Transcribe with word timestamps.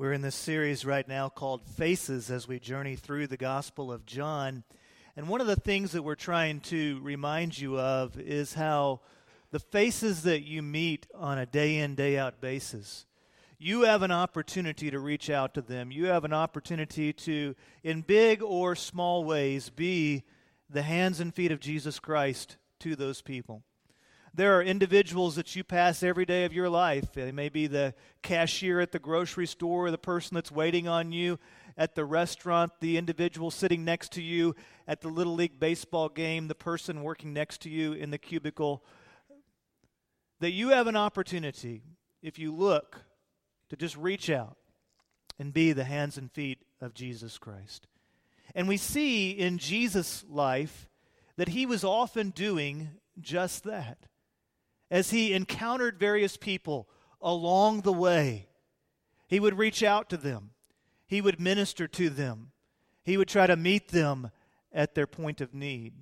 We're 0.00 0.14
in 0.14 0.22
this 0.22 0.34
series 0.34 0.86
right 0.86 1.06
now 1.06 1.28
called 1.28 1.60
Faces 1.62 2.30
as 2.30 2.48
we 2.48 2.58
journey 2.58 2.96
through 2.96 3.26
the 3.26 3.36
Gospel 3.36 3.92
of 3.92 4.06
John. 4.06 4.64
And 5.14 5.28
one 5.28 5.42
of 5.42 5.46
the 5.46 5.56
things 5.56 5.92
that 5.92 6.00
we're 6.00 6.14
trying 6.14 6.60
to 6.60 6.98
remind 7.02 7.58
you 7.58 7.78
of 7.78 8.18
is 8.18 8.54
how 8.54 9.02
the 9.50 9.58
faces 9.58 10.22
that 10.22 10.40
you 10.40 10.62
meet 10.62 11.06
on 11.14 11.36
a 11.36 11.44
day 11.44 11.76
in, 11.76 11.96
day 11.96 12.16
out 12.16 12.40
basis, 12.40 13.04
you 13.58 13.82
have 13.82 14.00
an 14.00 14.10
opportunity 14.10 14.90
to 14.90 14.98
reach 14.98 15.28
out 15.28 15.52
to 15.52 15.60
them. 15.60 15.90
You 15.92 16.06
have 16.06 16.24
an 16.24 16.32
opportunity 16.32 17.12
to, 17.12 17.54
in 17.84 18.00
big 18.00 18.42
or 18.42 18.74
small 18.74 19.22
ways, 19.24 19.68
be 19.68 20.22
the 20.70 20.80
hands 20.80 21.20
and 21.20 21.34
feet 21.34 21.52
of 21.52 21.60
Jesus 21.60 21.98
Christ 21.98 22.56
to 22.78 22.96
those 22.96 23.20
people. 23.20 23.64
There 24.32 24.56
are 24.56 24.62
individuals 24.62 25.34
that 25.34 25.56
you 25.56 25.64
pass 25.64 26.04
every 26.04 26.24
day 26.24 26.44
of 26.44 26.52
your 26.52 26.68
life. 26.68 27.12
They 27.12 27.32
may 27.32 27.48
be 27.48 27.66
the 27.66 27.94
cashier 28.22 28.78
at 28.78 28.92
the 28.92 29.00
grocery 29.00 29.46
store, 29.46 29.90
the 29.90 29.98
person 29.98 30.36
that's 30.36 30.52
waiting 30.52 30.86
on 30.86 31.10
you 31.10 31.40
at 31.76 31.96
the 31.96 32.04
restaurant, 32.04 32.72
the 32.80 32.96
individual 32.96 33.50
sitting 33.50 33.84
next 33.84 34.12
to 34.12 34.22
you 34.22 34.54
at 34.86 35.00
the 35.00 35.08
Little 35.08 35.34
League 35.34 35.58
baseball 35.58 36.08
game, 36.08 36.46
the 36.46 36.54
person 36.54 37.02
working 37.02 37.32
next 37.32 37.62
to 37.62 37.70
you 37.70 37.92
in 37.92 38.10
the 38.10 38.18
cubicle. 38.18 38.84
That 40.38 40.52
you 40.52 40.68
have 40.68 40.86
an 40.86 40.96
opportunity, 40.96 41.82
if 42.22 42.38
you 42.38 42.54
look, 42.54 43.02
to 43.68 43.76
just 43.76 43.96
reach 43.96 44.30
out 44.30 44.56
and 45.40 45.52
be 45.52 45.72
the 45.72 45.84
hands 45.84 46.16
and 46.16 46.30
feet 46.30 46.58
of 46.80 46.94
Jesus 46.94 47.36
Christ. 47.36 47.88
And 48.54 48.68
we 48.68 48.76
see 48.76 49.30
in 49.30 49.58
Jesus' 49.58 50.24
life 50.28 50.88
that 51.36 51.48
he 51.48 51.66
was 51.66 51.82
often 51.82 52.30
doing 52.30 52.90
just 53.20 53.64
that 53.64 54.06
as 54.90 55.10
he 55.10 55.32
encountered 55.32 55.98
various 55.98 56.36
people 56.36 56.88
along 57.22 57.82
the 57.82 57.92
way, 57.92 58.48
he 59.28 59.38
would 59.38 59.58
reach 59.58 59.82
out 59.82 60.10
to 60.10 60.16
them, 60.16 60.50
he 61.06 61.20
would 61.20 61.40
minister 61.40 61.86
to 61.86 62.10
them, 62.10 62.50
he 63.04 63.16
would 63.16 63.28
try 63.28 63.46
to 63.46 63.56
meet 63.56 63.88
them 63.88 64.30
at 64.72 64.94
their 64.94 65.06
point 65.06 65.40
of 65.40 65.54
need. 65.54 65.92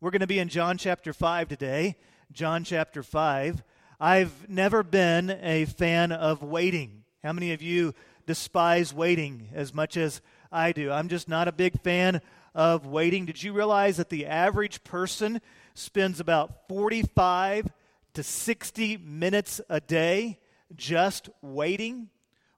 We're 0.00 0.10
going 0.10 0.20
to 0.20 0.26
be 0.26 0.38
in 0.38 0.48
John 0.48 0.76
chapter 0.76 1.12
5 1.14 1.48
today. 1.48 1.96
John 2.30 2.64
chapter 2.64 3.02
5. 3.02 3.62
I've 4.00 4.48
never 4.48 4.82
been 4.82 5.30
a 5.42 5.64
fan 5.64 6.12
of 6.12 6.42
waiting. 6.42 7.04
How 7.22 7.32
many 7.32 7.52
of 7.52 7.62
you 7.62 7.94
despise 8.26 8.92
waiting 8.92 9.48
as 9.54 9.72
much 9.72 9.96
as 9.96 10.20
I 10.52 10.72
do? 10.72 10.90
I'm 10.90 11.08
just 11.08 11.28
not 11.28 11.48
a 11.48 11.52
big 11.52 11.80
fan 11.80 12.20
of 12.54 12.86
waiting. 12.86 13.24
Did 13.24 13.42
you 13.42 13.52
realize 13.52 13.96
that 13.96 14.10
the 14.10 14.26
average 14.26 14.84
person 14.84 15.40
spends 15.74 16.20
about 16.20 16.68
45 16.68 17.70
to 18.14 18.22
60 18.22 18.96
minutes 18.98 19.60
a 19.68 19.80
day 19.80 20.38
just 20.74 21.28
waiting, 21.42 22.08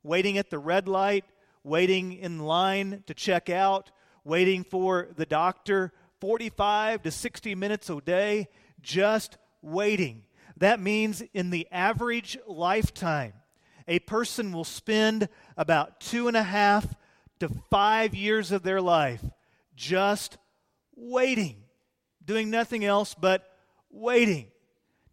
waiting 0.03 0.39
at 0.39 0.51
the 0.51 0.59
red 0.59 0.89
light, 0.89 1.25
waiting 1.65 2.13
in 2.13 2.39
line 2.39 3.03
to 3.07 3.15
check 3.15 3.51
out, 3.51 3.91
waiting 4.25 4.65
for 4.65 5.09
the 5.17 5.27
doctor, 5.27 5.93
45 6.21 7.03
to 7.03 7.11
60 7.11 7.55
minutes 7.55 7.91
a 7.91 8.01
day 8.01 8.49
just 8.81 9.37
waiting. 9.63 10.23
That 10.59 10.81
means 10.81 11.23
in 11.35 11.51
the 11.51 11.67
average 11.71 12.39
lifetime, 12.47 13.35
a 13.89 13.99
person 14.01 14.53
will 14.53 14.65
spend 14.65 15.29
about 15.57 16.01
two 16.01 16.29
and 16.29 16.37
a 16.37 16.43
half 16.43 16.95
to 17.41 17.49
five 17.71 18.15
years 18.15 18.53
of 18.53 18.63
their 18.63 18.81
life 18.81 19.23
just 19.75 20.39
waiting, 20.95 21.57
doing 22.25 22.51
nothing 22.51 22.85
else 22.85 23.15
but 23.15 23.45
waiting. 23.91 24.47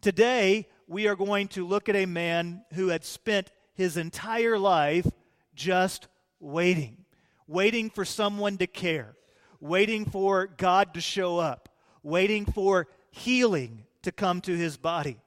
Today, 0.04 0.68
we 0.86 1.08
are 1.08 1.16
going 1.16 1.48
to 1.48 1.66
look 1.66 1.88
at 1.88 1.96
a 1.96 2.04
man 2.04 2.62
who 2.74 2.88
had 2.88 3.06
spent 3.06 3.50
his 3.72 3.96
entire 3.96 4.58
life 4.58 5.06
just 5.54 6.08
waiting, 6.40 7.06
waiting 7.46 7.88
for 7.88 8.04
someone 8.04 8.58
to 8.58 8.66
care, 8.66 9.16
waiting 9.60 10.04
for 10.04 10.46
God 10.46 10.92
to 10.92 11.00
show 11.00 11.38
up, 11.38 11.70
waiting 12.02 12.44
for 12.44 12.86
healing 13.12 13.86
to 14.02 14.12
come 14.12 14.42
to 14.42 14.54
his 14.54 14.76
body. 14.76 15.22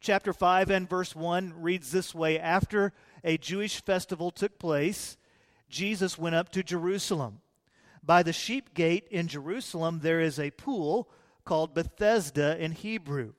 Chapter 0.00 0.32
5 0.32 0.70
and 0.70 0.88
verse 0.88 1.14
1 1.14 1.52
reads 1.58 1.92
this 1.92 2.14
way 2.14 2.40
After 2.40 2.94
a 3.22 3.36
Jewish 3.36 3.84
festival 3.84 4.30
took 4.30 4.58
place, 4.58 5.18
Jesus 5.68 6.16
went 6.16 6.36
up 6.36 6.48
to 6.52 6.62
Jerusalem. 6.62 7.42
By 8.02 8.22
the 8.22 8.32
sheep 8.32 8.72
gate 8.72 9.06
in 9.10 9.28
Jerusalem, 9.28 10.00
there 10.02 10.22
is 10.22 10.40
a 10.40 10.52
pool 10.52 11.10
called 11.44 11.74
Bethesda 11.74 12.56
in 12.58 12.72
Hebrew 12.72 13.34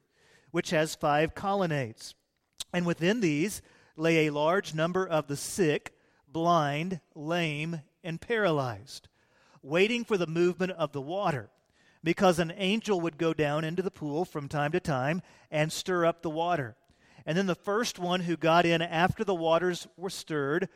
which 0.54 0.70
has 0.70 0.94
five 0.94 1.34
colonnades. 1.34 2.14
And 2.72 2.86
within 2.86 3.22
these 3.22 3.64
lay 3.98 4.28
a 4.28 4.34
large 4.34 4.76
number 4.76 5.04
of 5.04 5.26
the 5.26 5.36
sick, 5.36 5.96
blind, 6.28 7.00
lame, 7.16 7.82
and 8.04 8.22
paralyzed, 8.22 9.08
waiting 9.64 10.06
for 10.06 10.16
the 10.16 10.28
movement 10.28 10.72
of 10.74 10.92
the 10.92 11.02
water, 11.02 11.50
because 12.04 12.38
an 12.38 12.54
angel 12.56 13.02
would 13.02 13.18
go 13.18 13.34
down 13.34 13.64
into 13.64 13.82
the 13.82 13.90
pool 13.90 14.26
from 14.26 14.48
time 14.48 14.72
to 14.74 14.80
time 14.80 15.24
and 15.50 15.72
stir 15.72 16.06
up 16.06 16.22
the 16.22 16.30
water. 16.30 16.76
And 17.26 17.36
then 17.36 17.48
the 17.48 17.56
first 17.56 17.98
one 17.98 18.20
who 18.20 18.38
got 18.38 18.64
in 18.64 18.84
after 18.84 19.24
the 19.24 19.34
waters 19.34 19.88
were 19.98 20.12
stirred, 20.12 20.70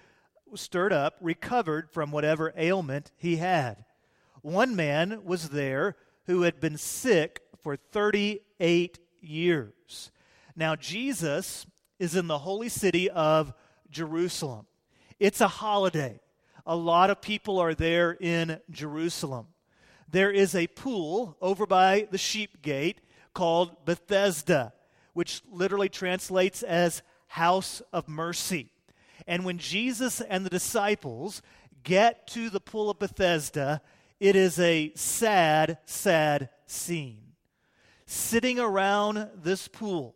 stirred 0.56 0.92
up, 0.92 1.18
recovered 1.22 1.92
from 1.92 2.10
whatever 2.10 2.52
ailment 2.58 3.12
he 3.16 3.36
had. 3.36 3.86
One 4.42 4.76
man 4.76 5.24
was 5.24 5.50
there 5.50 5.98
who 6.26 6.42
had 6.42 6.60
been 6.60 6.78
sick 6.78 7.42
for 7.62 7.76
38 7.76 8.98
years. 9.22 10.12
Now, 10.56 10.76
Jesus 10.76 11.66
is 12.00 12.16
in 12.16 12.28
the 12.28 12.40
holy 12.40 12.70
city 12.70 13.10
of 13.10 13.54
Jerusalem. 13.90 14.66
It's 15.20 15.42
a 15.42 15.48
holiday. 15.48 16.20
A 16.66 16.76
lot 16.76 17.10
of 17.10 17.22
people 17.22 17.60
are 17.60 17.74
there 17.74 18.12
in 18.12 18.60
Jerusalem. 18.70 19.48
There 20.10 20.32
is 20.32 20.56
a 20.56 20.68
pool 20.68 21.38
over 21.42 21.66
by 21.66 22.08
the 22.12 22.18
sheep 22.18 22.62
gate 22.62 23.02
called 23.34 23.86
Bethesda, 23.86 24.74
which 25.14 25.42
literally 25.52 25.90
translates 25.90 26.64
as 26.64 27.02
house 27.28 27.82
of 27.92 28.08
mercy. 28.08 28.72
And 29.28 29.44
when 29.46 29.58
Jesus 29.58 30.22
and 30.22 30.46
the 30.46 30.50
disciples 30.50 31.42
get 31.84 32.28
to 32.28 32.50
the 32.50 32.60
pool 32.60 32.90
of 32.90 33.00
Bethesda, 33.00 33.82
it 34.20 34.36
is 34.36 34.60
a 34.60 34.92
sad, 34.96 35.78
sad 35.86 36.50
scene 36.66 37.27
sitting 38.08 38.58
around 38.58 39.30
this 39.36 39.68
pool 39.68 40.16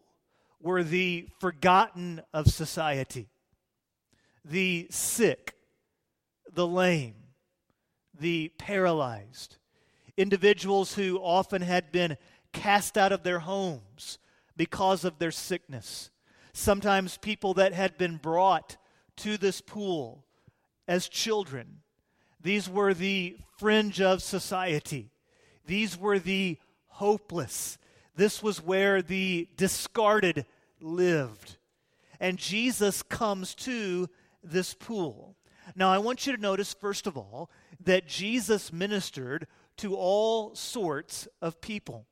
were 0.61 0.83
the 0.83 1.27
forgotten 1.39 2.21
of 2.33 2.47
society 2.47 3.27
the 4.43 4.87
sick, 4.89 5.53
the 6.51 6.65
lame, 6.65 7.13
the 8.19 8.51
paralyzed, 8.57 9.57
individuals 10.17 10.95
who 10.95 11.17
often 11.17 11.61
had 11.61 11.91
been 11.91 12.17
cast 12.51 12.97
out 12.97 13.11
of 13.11 13.21
their 13.21 13.37
homes 13.37 14.17
because 14.57 15.05
of 15.05 15.19
their 15.19 15.31
sickness. 15.31 16.09
Sometimes 16.53 17.17
people 17.17 17.53
that 17.53 17.73
had 17.73 17.99
been 17.99 18.17
brought 18.17 18.77
to 19.17 19.37
this 19.37 19.61
pool 19.61 20.25
as 20.87 21.07
children. 21.07 21.81
These 22.41 22.67
were 22.67 22.95
the 22.95 23.37
fringe 23.59 24.01
of 24.01 24.23
society. 24.23 25.11
These 25.67 25.97
were 25.97 26.17
the 26.17 26.57
hopeless. 26.87 27.77
This 28.15 28.43
was 28.43 28.61
where 28.61 29.01
the 29.01 29.47
discarded 29.57 30.45
lived. 30.79 31.57
And 32.19 32.37
Jesus 32.37 33.01
comes 33.03 33.55
to 33.55 34.09
this 34.43 34.73
pool. 34.73 35.35
Now, 35.75 35.91
I 35.91 35.97
want 35.99 36.25
you 36.25 36.35
to 36.35 36.41
notice, 36.41 36.73
first 36.73 37.07
of 37.07 37.17
all, 37.17 37.49
that 37.83 38.07
Jesus 38.07 38.73
ministered 38.73 39.47
to 39.77 39.95
all 39.95 40.53
sorts 40.55 41.27
of 41.41 41.61
people. 41.61 42.05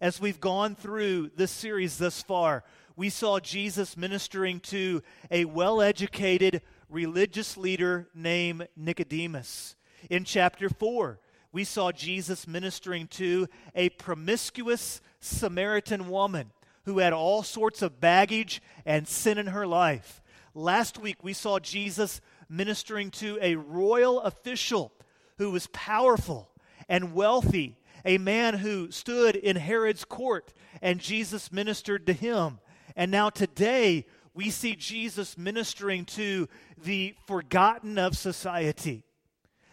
As 0.00 0.20
we've 0.20 0.40
gone 0.40 0.74
through 0.74 1.30
this 1.34 1.50
series 1.50 1.98
thus 1.98 2.22
far, 2.22 2.62
we 2.94 3.10
saw 3.10 3.40
Jesus 3.40 3.96
ministering 3.96 4.60
to 4.60 5.02
a 5.30 5.44
well 5.44 5.80
educated 5.80 6.62
religious 6.88 7.56
leader 7.56 8.08
named 8.14 8.68
Nicodemus. 8.76 9.76
In 10.10 10.24
chapter 10.24 10.68
4, 10.68 11.18
we 11.52 11.64
saw 11.64 11.90
Jesus 11.90 12.46
ministering 12.46 13.06
to 13.08 13.48
a 13.74 13.88
promiscuous 13.90 15.00
Samaritan 15.20 16.08
woman 16.08 16.52
who 16.84 16.98
had 16.98 17.12
all 17.12 17.42
sorts 17.42 17.82
of 17.82 18.00
baggage 18.00 18.62
and 18.86 19.06
sin 19.06 19.38
in 19.38 19.48
her 19.48 19.66
life. 19.66 20.22
Last 20.54 20.98
week, 20.98 21.22
we 21.22 21.32
saw 21.32 21.58
Jesus 21.58 22.20
ministering 22.48 23.10
to 23.12 23.38
a 23.42 23.56
royal 23.56 24.20
official 24.20 24.92
who 25.36 25.50
was 25.50 25.68
powerful 25.68 26.50
and 26.88 27.14
wealthy, 27.14 27.76
a 28.04 28.18
man 28.18 28.54
who 28.54 28.90
stood 28.90 29.36
in 29.36 29.56
Herod's 29.56 30.04
court, 30.04 30.52
and 30.80 30.98
Jesus 30.98 31.52
ministered 31.52 32.06
to 32.06 32.12
him. 32.12 32.58
And 32.96 33.10
now 33.10 33.30
today, 33.30 34.06
we 34.34 34.50
see 34.50 34.74
Jesus 34.74 35.36
ministering 35.36 36.04
to 36.06 36.48
the 36.82 37.14
forgotten 37.26 37.98
of 37.98 38.16
society. 38.16 39.04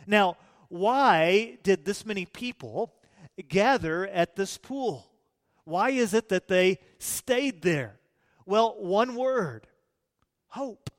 Now, 0.06 0.38
why 0.70 1.58
did 1.64 1.86
this 1.86 2.06
many 2.06 2.26
people 2.26 2.94
gather 3.48 4.08
at 4.08 4.36
this 4.36 4.58
pool? 4.58 5.08
Why 5.66 5.90
is 5.90 6.14
it 6.14 6.30
that 6.30 6.48
they 6.48 6.80
stayed 7.00 7.62
there? 7.62 8.00
Well, 8.46 8.76
one 8.78 9.16
word 9.16 9.68
hope. 10.48 10.90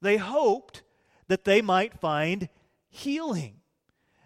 They 0.00 0.16
hoped 0.16 0.82
that 1.28 1.44
they 1.44 1.62
might 1.62 2.00
find 2.00 2.48
healing. 2.88 3.60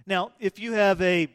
Now, 0.07 0.33
if 0.39 0.59
you 0.59 0.73
have 0.73 1.03
a 1.03 1.29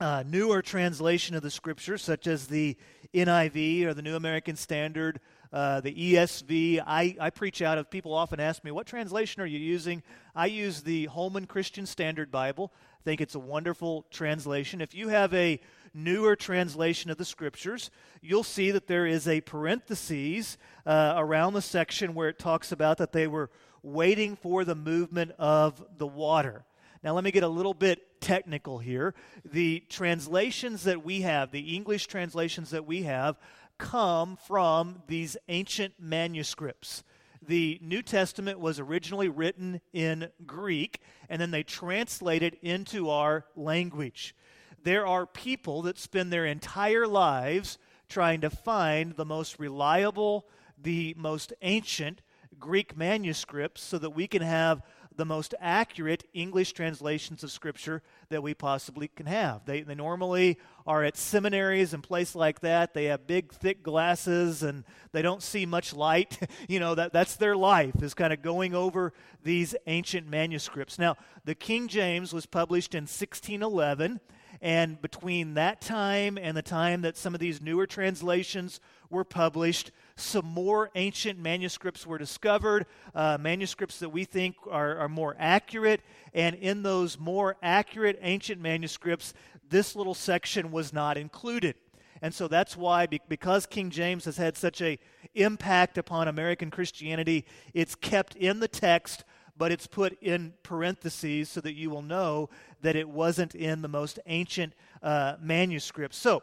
uh, 0.00 0.24
newer 0.26 0.62
translation 0.62 1.36
of 1.36 1.42
the 1.42 1.50
scripture, 1.50 1.98
such 1.98 2.26
as 2.26 2.46
the 2.46 2.76
NIV 3.14 3.84
or 3.84 3.94
the 3.94 4.02
New 4.02 4.16
American 4.16 4.56
Standard, 4.56 5.20
uh, 5.52 5.80
the 5.80 5.94
ESV. 5.94 6.82
I, 6.86 7.16
I 7.20 7.30
preach 7.30 7.62
out 7.62 7.78
of, 7.78 7.90
people 7.90 8.14
often 8.14 8.40
ask 8.40 8.64
me, 8.64 8.70
what 8.70 8.86
translation 8.86 9.42
are 9.42 9.46
you 9.46 9.58
using? 9.58 10.02
I 10.34 10.46
use 10.46 10.82
the 10.82 11.06
Holman 11.06 11.46
Christian 11.46 11.86
Standard 11.86 12.30
Bible. 12.30 12.72
I 13.00 13.04
think 13.04 13.20
it's 13.20 13.34
a 13.34 13.40
wonderful 13.40 14.04
translation. 14.10 14.80
If 14.80 14.94
you 14.94 15.08
have 15.08 15.32
a 15.34 15.60
newer 15.94 16.36
translation 16.36 17.10
of 17.10 17.16
the 17.16 17.24
scriptures, 17.24 17.90
you'll 18.20 18.44
see 18.44 18.70
that 18.70 18.86
there 18.86 19.06
is 19.06 19.26
a 19.26 19.40
parenthesis 19.40 20.58
uh, 20.84 21.14
around 21.16 21.54
the 21.54 21.62
section 21.62 22.14
where 22.14 22.28
it 22.28 22.38
talks 22.38 22.72
about 22.72 22.98
that 22.98 23.12
they 23.12 23.26
were 23.26 23.50
waiting 23.82 24.36
for 24.36 24.64
the 24.64 24.74
movement 24.74 25.32
of 25.38 25.82
the 25.96 26.06
water. 26.06 26.64
Now, 27.02 27.14
let 27.14 27.22
me 27.22 27.30
get 27.30 27.44
a 27.44 27.48
little 27.48 27.74
bit 27.74 28.20
technical 28.20 28.78
here. 28.78 29.14
The 29.44 29.84
translations 29.88 30.82
that 30.84 31.04
we 31.04 31.20
have, 31.22 31.52
the 31.52 31.76
English 31.76 32.08
translations 32.08 32.70
that 32.70 32.86
we 32.86 33.04
have, 33.04 33.38
come 33.78 34.36
from 34.36 35.02
these 35.06 35.36
ancient 35.48 35.94
manuscripts. 35.98 37.04
The 37.40 37.78
New 37.80 38.02
Testament 38.02 38.58
was 38.60 38.78
originally 38.78 39.28
written 39.28 39.80
in 39.92 40.28
Greek, 40.46 41.00
and 41.28 41.40
then 41.40 41.50
they 41.50 41.62
translated 41.62 42.58
into 42.60 43.08
our 43.08 43.46
language. 43.56 44.34
There 44.82 45.06
are 45.06 45.26
people 45.26 45.82
that 45.82 45.98
spend 45.98 46.32
their 46.32 46.46
entire 46.46 47.06
lives 47.06 47.78
trying 48.08 48.40
to 48.40 48.50
find 48.50 49.16
the 49.16 49.24
most 49.24 49.58
reliable, 49.58 50.46
the 50.80 51.14
most 51.16 51.52
ancient 51.62 52.22
Greek 52.58 52.96
manuscripts 52.96 53.82
so 53.82 53.98
that 53.98 54.10
we 54.10 54.26
can 54.26 54.42
have 54.42 54.82
the 55.18 55.26
most 55.26 55.52
accurate 55.60 56.24
English 56.32 56.72
translations 56.72 57.42
of 57.42 57.50
Scripture 57.50 58.02
that 58.28 58.40
we 58.40 58.54
possibly 58.54 59.08
can 59.08 59.26
have. 59.26 59.64
They, 59.64 59.82
they 59.82 59.96
normally 59.96 60.58
are 60.86 61.02
at 61.02 61.16
seminaries 61.16 61.92
and 61.92 62.04
places 62.04 62.36
like 62.36 62.60
that. 62.60 62.94
They 62.94 63.06
have 63.06 63.26
big, 63.26 63.52
thick 63.52 63.82
glasses 63.82 64.62
and 64.62 64.84
they 65.10 65.20
don't 65.20 65.42
see 65.42 65.66
much 65.66 65.92
light. 65.92 66.38
you 66.68 66.78
know, 66.78 66.94
that, 66.94 67.12
that's 67.12 67.34
their 67.34 67.56
life, 67.56 68.00
is 68.00 68.14
kind 68.14 68.32
of 68.32 68.42
going 68.42 68.76
over 68.76 69.12
these 69.42 69.74
ancient 69.88 70.28
manuscripts. 70.28 71.00
Now, 71.00 71.16
the 71.44 71.56
King 71.56 71.88
James 71.88 72.32
was 72.32 72.46
published 72.46 72.94
in 72.94 73.02
1611. 73.02 74.20
And 74.60 75.00
between 75.00 75.54
that 75.54 75.80
time 75.80 76.36
and 76.36 76.56
the 76.56 76.62
time 76.62 77.02
that 77.02 77.16
some 77.16 77.34
of 77.34 77.40
these 77.40 77.60
newer 77.60 77.86
translations 77.86 78.80
were 79.08 79.24
published, 79.24 79.92
some 80.16 80.46
more 80.46 80.90
ancient 80.94 81.38
manuscripts 81.38 82.06
were 82.06 82.18
discovered, 82.18 82.86
uh, 83.14 83.38
manuscripts 83.40 84.00
that 84.00 84.08
we 84.08 84.24
think 84.24 84.56
are, 84.68 84.96
are 84.98 85.08
more 85.08 85.36
accurate. 85.38 86.00
And 86.34 86.56
in 86.56 86.82
those 86.82 87.18
more 87.18 87.56
accurate 87.62 88.18
ancient 88.20 88.60
manuscripts, 88.60 89.32
this 89.70 89.94
little 89.94 90.14
section 90.14 90.72
was 90.72 90.92
not 90.92 91.16
included. 91.16 91.76
And 92.20 92.34
so 92.34 92.48
that's 92.48 92.76
why, 92.76 93.06
because 93.06 93.66
King 93.66 93.90
James 93.90 94.24
has 94.24 94.36
had 94.36 94.56
such 94.56 94.82
a 94.82 94.98
impact 95.34 95.98
upon 95.98 96.26
American 96.26 96.70
Christianity, 96.70 97.44
it's 97.74 97.94
kept 97.94 98.34
in 98.34 98.58
the 98.58 98.66
text, 98.66 99.24
but 99.58 99.72
it's 99.72 99.88
put 99.88 100.16
in 100.22 100.54
parentheses 100.62 101.48
so 101.48 101.60
that 101.60 101.74
you 101.74 101.90
will 101.90 102.02
know 102.02 102.48
that 102.80 102.96
it 102.96 103.08
wasn't 103.08 103.54
in 103.54 103.82
the 103.82 103.88
most 103.88 104.20
ancient 104.26 104.72
uh, 105.02 105.34
manuscripts. 105.40 106.16
So, 106.16 106.42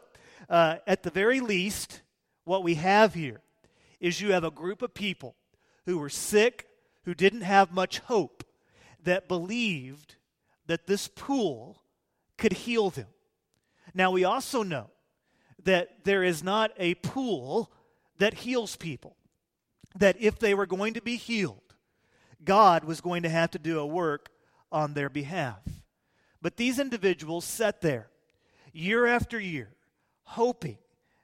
uh, 0.50 0.76
at 0.86 1.02
the 1.02 1.10
very 1.10 1.40
least, 1.40 2.02
what 2.44 2.62
we 2.62 2.74
have 2.74 3.14
here 3.14 3.40
is 3.98 4.20
you 4.20 4.32
have 4.32 4.44
a 4.44 4.50
group 4.50 4.82
of 4.82 4.92
people 4.92 5.34
who 5.86 5.98
were 5.98 6.10
sick, 6.10 6.68
who 7.04 7.14
didn't 7.14 7.40
have 7.40 7.72
much 7.72 8.00
hope, 8.00 8.44
that 9.02 9.28
believed 9.28 10.16
that 10.66 10.86
this 10.86 11.08
pool 11.08 11.82
could 12.36 12.52
heal 12.52 12.90
them. 12.90 13.06
Now, 13.94 14.10
we 14.10 14.24
also 14.24 14.62
know 14.62 14.90
that 15.64 16.04
there 16.04 16.22
is 16.22 16.44
not 16.44 16.72
a 16.76 16.94
pool 16.96 17.72
that 18.18 18.34
heals 18.34 18.76
people, 18.76 19.16
that 19.94 20.16
if 20.20 20.38
they 20.38 20.54
were 20.54 20.66
going 20.66 20.94
to 20.94 21.02
be 21.02 21.16
healed, 21.16 21.65
God 22.46 22.84
was 22.84 23.02
going 23.02 23.24
to 23.24 23.28
have 23.28 23.50
to 23.50 23.58
do 23.58 23.78
a 23.78 23.86
work 23.86 24.30
on 24.72 24.94
their 24.94 25.10
behalf. 25.10 25.60
But 26.40 26.56
these 26.56 26.78
individuals 26.78 27.44
sat 27.44 27.82
there 27.82 28.08
year 28.72 29.06
after 29.06 29.38
year, 29.38 29.74
hoping 30.22 30.78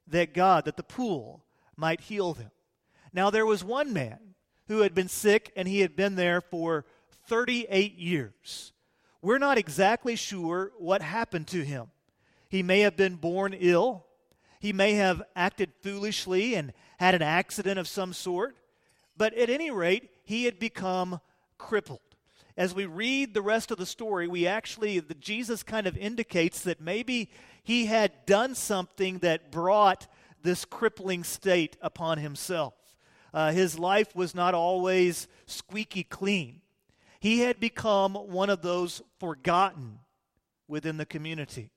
that 0.08 0.34
God, 0.34 0.66
that 0.66 0.76
the 0.76 0.82
pool 0.82 1.44
might 1.76 2.02
heal 2.02 2.34
them. 2.34 2.50
Now, 3.12 3.30
there 3.30 3.46
was 3.46 3.64
one 3.64 3.92
man 3.92 4.19
who 4.69 4.80
had 4.80 4.94
been 4.94 5.08
sick 5.08 5.52
and 5.56 5.69
he 5.69 5.80
had 5.80 5.96
been 5.96 6.16
there 6.16 6.40
for 6.40 6.84
38 7.26 7.96
years. 7.98 8.72
We're 9.20 9.38
not 9.38 9.58
exactly 9.58 10.16
sure 10.16 10.72
what 10.78 11.02
happened 11.02 11.46
to 11.48 11.62
him. 11.62 11.90
He 12.48 12.62
may 12.62 12.80
have 12.80 12.96
been 12.96 13.16
born 13.16 13.54
ill, 13.58 14.04
he 14.60 14.72
may 14.72 14.94
have 14.94 15.22
acted 15.34 15.72
foolishly 15.82 16.54
and 16.54 16.72
had 16.98 17.14
an 17.14 17.22
accident 17.22 17.78
of 17.78 17.88
some 17.88 18.12
sort, 18.12 18.56
but 19.16 19.34
at 19.34 19.50
any 19.50 19.70
rate, 19.70 20.10
he 20.22 20.44
had 20.44 20.58
become 20.58 21.20
crippled. 21.58 22.00
As 22.56 22.74
we 22.74 22.84
read 22.84 23.32
the 23.32 23.42
rest 23.42 23.70
of 23.70 23.78
the 23.78 23.86
story, 23.86 24.28
we 24.28 24.46
actually, 24.46 25.00
the, 25.00 25.14
Jesus 25.14 25.62
kind 25.62 25.86
of 25.86 25.96
indicates 25.96 26.62
that 26.62 26.80
maybe 26.80 27.30
he 27.62 27.86
had 27.86 28.26
done 28.26 28.54
something 28.54 29.19
that 29.19 29.50
brought 29.50 30.06
this 30.42 30.64
crippling 30.64 31.24
state 31.24 31.76
upon 31.80 32.19
himself. 32.19 32.74
Uh, 33.32 33.52
his 33.52 33.78
life 33.78 34.14
was 34.14 34.34
not 34.34 34.54
always 34.54 35.28
squeaky 35.46 36.04
clean. 36.04 36.60
He 37.20 37.40
had 37.40 37.60
become 37.60 38.14
one 38.14 38.50
of 38.50 38.62
those 38.62 39.00
forgotten 39.19 40.00
within 40.69 40.96
the 40.96 41.06
community. 41.06 41.70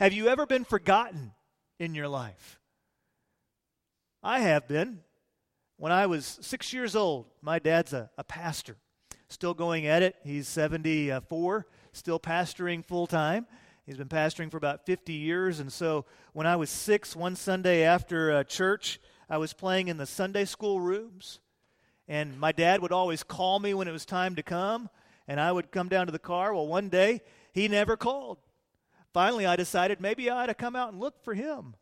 Have 0.00 0.12
you 0.12 0.28
ever 0.28 0.44
been 0.44 0.64
forgotten 0.64 1.32
in 1.78 1.94
your 1.94 2.08
life? 2.08 2.58
I 4.22 4.40
have 4.40 4.68
been. 4.68 5.00
When 5.78 5.92
I 5.92 6.06
was 6.06 6.40
six 6.42 6.72
years 6.72 6.96
old, 6.96 7.26
my 7.40 7.60
dad's 7.60 7.92
a, 7.92 8.10
a 8.18 8.24
pastor, 8.24 8.76
still 9.28 9.54
going 9.54 9.86
at 9.86 10.02
it. 10.02 10.16
He's 10.24 10.48
74, 10.48 11.68
still 11.92 12.18
pastoring 12.18 12.84
full 12.84 13.06
time. 13.06 13.46
He's 13.86 13.96
been 13.96 14.08
pastoring 14.08 14.50
for 14.50 14.56
about 14.56 14.86
50 14.86 15.12
years. 15.12 15.60
And 15.60 15.72
so 15.72 16.04
when 16.32 16.48
I 16.48 16.56
was 16.56 16.68
six, 16.68 17.14
one 17.14 17.36
Sunday 17.36 17.84
after 17.84 18.32
uh, 18.32 18.42
church, 18.42 18.98
I 19.30 19.38
was 19.38 19.52
playing 19.52 19.86
in 19.86 19.98
the 19.98 20.04
Sunday 20.04 20.46
school 20.46 20.80
rooms, 20.80 21.38
and 22.08 22.40
my 22.40 22.50
dad 22.50 22.82
would 22.82 22.90
always 22.90 23.22
call 23.22 23.60
me 23.60 23.72
when 23.72 23.86
it 23.86 23.92
was 23.92 24.04
time 24.04 24.34
to 24.34 24.42
come, 24.42 24.90
and 25.28 25.38
I 25.38 25.52
would 25.52 25.70
come 25.70 25.88
down 25.88 26.06
to 26.06 26.12
the 26.12 26.18
car. 26.18 26.52
Well, 26.52 26.66
one 26.66 26.88
day, 26.88 27.20
he 27.52 27.68
never 27.68 27.96
called. 27.96 28.38
Finally, 29.14 29.46
I 29.46 29.54
decided 29.54 30.00
maybe 30.00 30.28
I 30.28 30.42
ought 30.42 30.46
to 30.46 30.54
come 30.54 30.74
out 30.74 30.90
and 30.90 30.98
look 30.98 31.22
for 31.22 31.34
him. 31.34 31.76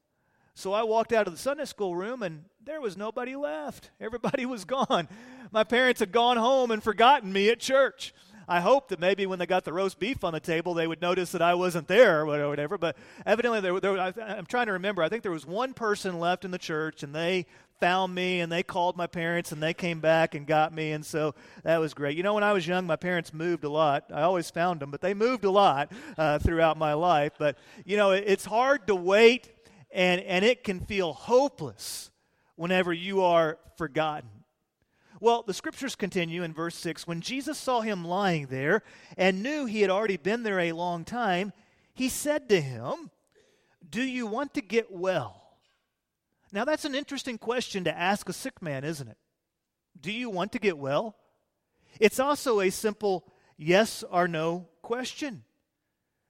So 0.57 0.73
I 0.73 0.85
walked 0.85 1.13
out 1.13 1.27
of 1.27 1.35
the 1.35 1.39
Sunday 1.39 1.67
school 1.67 1.95
room, 1.95 2.23
and 2.23 2.47
there 2.65 2.81
was 2.81 2.97
nobody 2.97 3.37
left. 3.37 3.91
Everybody 4.01 4.47
was 4.47 4.65
gone. 4.65 5.07
My 5.53 5.65
parents 5.65 6.01
had 6.01 6.13
gone 6.13 6.39
home 6.39 6.71
and 6.71 6.83
forgotten 6.83 7.31
me 7.31 7.51
at 7.51 7.61
church. 7.61 8.15
I 8.49 8.61
hoped 8.61 8.89
that 8.89 8.99
maybe 8.99 9.27
when 9.27 9.39
they 9.39 9.45
got 9.45 9.65
the 9.65 9.73
roast 9.75 9.99
beef 9.99 10.25
on 10.25 10.33
the 10.33 10.41
table, 10.41 10.73
they 10.73 10.87
would 10.87 11.03
notice 11.03 11.33
that 11.33 11.43
I 11.43 11.55
wasn't 11.55 11.89
there 11.89 12.23
or 12.23 12.49
whatever. 12.49 12.79
But 12.79 12.97
evidently, 13.27 13.61
there, 13.61 13.79
there, 13.81 13.99
I, 13.99 14.15
I'm 14.17 14.47
trying 14.47 14.67
to 14.67 14.73
remember. 14.73 15.03
I 15.03 15.11
think 15.11 15.23
there 15.23 15.31
was 15.31 15.45
one 15.45 15.75
person 15.75 16.19
left 16.21 16.47
in 16.47 16.53
the 16.53 16.59
church, 16.59 17.03
and 17.03 17.15
they 17.15 17.45
found 17.79 18.15
me 18.15 18.41
and 18.41 18.51
they 18.51 18.63
called 18.63 18.97
my 18.97 19.07
parents 19.07 19.53
and 19.53 19.63
they 19.63 19.75
came 19.75 20.01
back 20.01 20.35
and 20.35 20.47
got 20.47 20.73
me 20.73 20.93
and 20.93 21.05
so 21.05 21.35
that 21.63 21.77
was 21.77 21.93
great 21.93 22.17
you 22.17 22.23
know 22.23 22.33
when 22.33 22.43
i 22.43 22.51
was 22.51 22.67
young 22.67 22.87
my 22.87 22.97
parents 22.97 23.35
moved 23.35 23.65
a 23.65 23.69
lot 23.69 24.07
i 24.15 24.23
always 24.23 24.51
found 24.51 24.81
them 24.81 24.91
but 24.91 25.03
they 25.03 25.13
moved 25.13 25.45
a 25.45 25.51
lot 25.51 25.93
uh, 26.17 26.39
throughout 26.39 26.79
my 26.79 26.95
life 26.95 27.33
but 27.39 27.59
you 27.85 27.99
know 27.99 28.13
it, 28.13 28.25
it's 28.27 28.47
hard 28.47 28.87
to 28.87 28.95
wait 28.95 29.51
and 29.97 30.21
and 30.21 30.45
it 30.45 30.63
can 30.63 30.79
feel 30.79 31.13
hopeless 31.13 32.11
whenever 32.55 32.93
you 32.93 33.23
are 33.23 33.59
forgotten 33.77 34.31
well, 35.21 35.43
the 35.43 35.55
scriptures 35.55 35.97
continue 35.97 36.43
in 36.43 36.53
verse 36.53 36.75
6 36.77 37.07
when 37.07 37.21
Jesus 37.21 37.57
saw 37.59 37.81
him 37.81 38.05
lying 38.05 38.47
there 38.47 38.83
and 39.17 39.43
knew 39.43 39.65
he 39.65 39.81
had 39.81 39.91
already 39.91 40.17
been 40.17 40.43
there 40.43 40.61
a 40.61 40.73
long 40.73 41.05
time, 41.05 41.53
he 41.95 42.09
said 42.09 42.49
to 42.51 42.61
him, 42.61 43.11
Do 43.89 44.03
you 44.03 44.27
want 44.27 44.55
to 44.55 44.61
get 44.61 44.93
well? 44.93 45.43
Now, 46.53 46.65
that's 46.65 46.85
an 46.85 46.95
interesting 46.95 47.39
question 47.39 47.85
to 47.85 47.99
ask 47.99 48.29
a 48.29 48.33
sick 48.33 48.63
man, 48.63 48.85
isn't 48.85 49.09
it? 49.09 49.17
Do 49.99 50.13
you 50.13 50.31
want 50.31 50.53
to 50.53 50.59
get 50.59 50.79
well? 50.79 51.17
It's 51.99 52.21
also 52.21 52.61
a 52.61 52.71
simple 52.71 53.27
yes 53.57 54.05
or 54.11 54.29
no 54.29 54.69
question. 54.83 55.45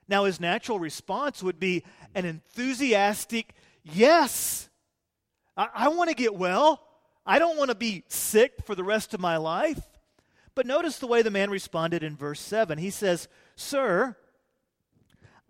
Now, 0.08 0.24
his 0.24 0.40
natural 0.40 0.78
response 0.78 1.42
would 1.42 1.58
be 1.58 1.84
an 2.14 2.24
enthusiastic 2.24 3.54
yes. 3.82 4.68
I, 5.56 5.68
I 5.74 5.88
want 5.88 6.10
to 6.10 6.16
get 6.16 6.34
well. 6.34 6.82
I 7.24 7.38
don't 7.38 7.56
want 7.56 7.70
to 7.70 7.76
be 7.76 8.04
sick 8.08 8.54
for 8.64 8.74
the 8.74 8.84
rest 8.84 9.14
of 9.14 9.20
my 9.20 9.36
life. 9.36 9.82
But 10.54 10.66
notice 10.66 10.98
the 10.98 11.06
way 11.06 11.22
the 11.22 11.30
man 11.30 11.50
responded 11.50 12.02
in 12.02 12.16
verse 12.16 12.40
7. 12.40 12.78
He 12.78 12.90
says, 12.90 13.28
Sir, 13.56 14.16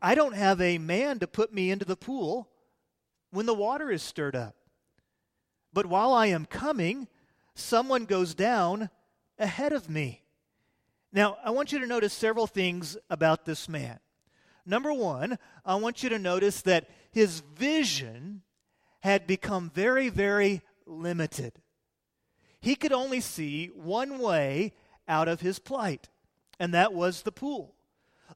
I 0.01 0.15
don't 0.15 0.35
have 0.35 0.61
a 0.61 0.79
man 0.79 1.19
to 1.21 1.27
put 1.27 1.53
me 1.53 1.71
into 1.71 1.85
the 1.85 1.97
pool 1.97 2.49
when 3.31 3.47
the 3.47 3.55
water 3.55 3.91
is 3.91 4.03
stirred 4.03 4.35
up. 4.35 4.57
But 5.73 5.87
while 5.87 6.13
I 6.13 6.27
am 6.27 6.47
coming, 6.47 7.07
someone 7.55 8.07
goes 8.07 8.35
down 8.35 8.89
ahead 9.39 9.73
of 9.73 9.91
me. 9.91 10.23
Now, 11.13 11.37
I 11.45 11.51
want 11.51 11.73
you 11.73 11.79
to 11.79 11.87
notice 11.87 12.13
several 12.13 12.47
things 12.47 12.97
about 13.11 13.45
this 13.45 13.69
man. 13.69 14.01
Number 14.67 14.93
one, 14.93 15.39
I 15.65 15.77
want 15.77 16.03
you 16.03 16.09
to 16.09 16.19
notice 16.19 16.61
that 16.63 16.91
his 17.13 17.41
vision 17.55 18.43
had 19.01 19.27
become 19.27 19.71
very, 19.73 20.09
very 20.09 20.61
limited. 20.85 21.53
He 22.61 22.75
could 22.75 22.93
only 22.93 23.21
see 23.21 23.69
one 23.69 24.19
way 24.19 24.73
out 25.07 25.29
of 25.29 25.41
his 25.41 25.61
plight, 25.61 26.09
and 26.59 26.75
that 26.75 26.93
was 26.93 27.23
the 27.23 27.31
pool. 27.31 27.77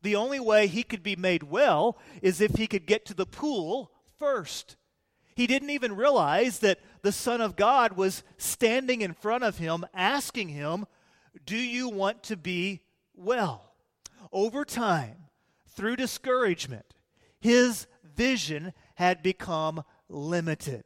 The 0.02 0.14
only 0.14 0.38
way 0.38 0.68
he 0.68 0.84
could 0.84 1.02
be 1.02 1.16
made 1.16 1.42
well 1.42 1.98
is 2.22 2.40
if 2.40 2.54
he 2.54 2.68
could 2.68 2.86
get 2.86 3.04
to 3.06 3.14
the 3.14 3.26
pool 3.26 3.90
first. 4.18 4.76
He 5.34 5.48
didn't 5.48 5.70
even 5.70 5.96
realize 5.96 6.60
that 6.60 6.78
the 7.02 7.12
Son 7.12 7.40
of 7.40 7.56
God 7.56 7.96
was 7.96 8.22
standing 8.36 9.02
in 9.02 9.14
front 9.14 9.42
of 9.42 9.58
him, 9.58 9.84
asking 9.92 10.50
him, 10.50 10.86
Do 11.44 11.56
you 11.56 11.88
want 11.88 12.22
to 12.24 12.36
be 12.36 12.82
well? 13.14 13.74
Over 14.32 14.64
time, 14.64 15.16
through 15.70 15.96
discouragement, 15.96 16.86
his 17.40 17.86
vision 18.04 18.72
had 18.94 19.22
become 19.22 19.82
limited. 20.08 20.84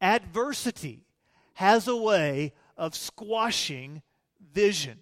Adversity 0.00 1.06
has 1.54 1.88
a 1.88 1.96
way 1.96 2.52
of 2.76 2.94
squashing 2.94 4.02
vision. 4.52 4.98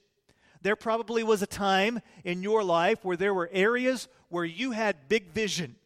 There 0.63 0.77
probably 0.77 1.23
was 1.23 1.43
a 1.43 1.47
time 1.47 2.01
in 2.25 2.43
your 2.43 2.65
life 2.65 3.05
where 3.05 3.17
there 3.17 3.35
were 3.35 3.51
areas 3.53 4.09
where 4.29 4.45
you 4.45 4.73
had 4.73 5.09
big 5.09 5.33
vision. 5.33 5.77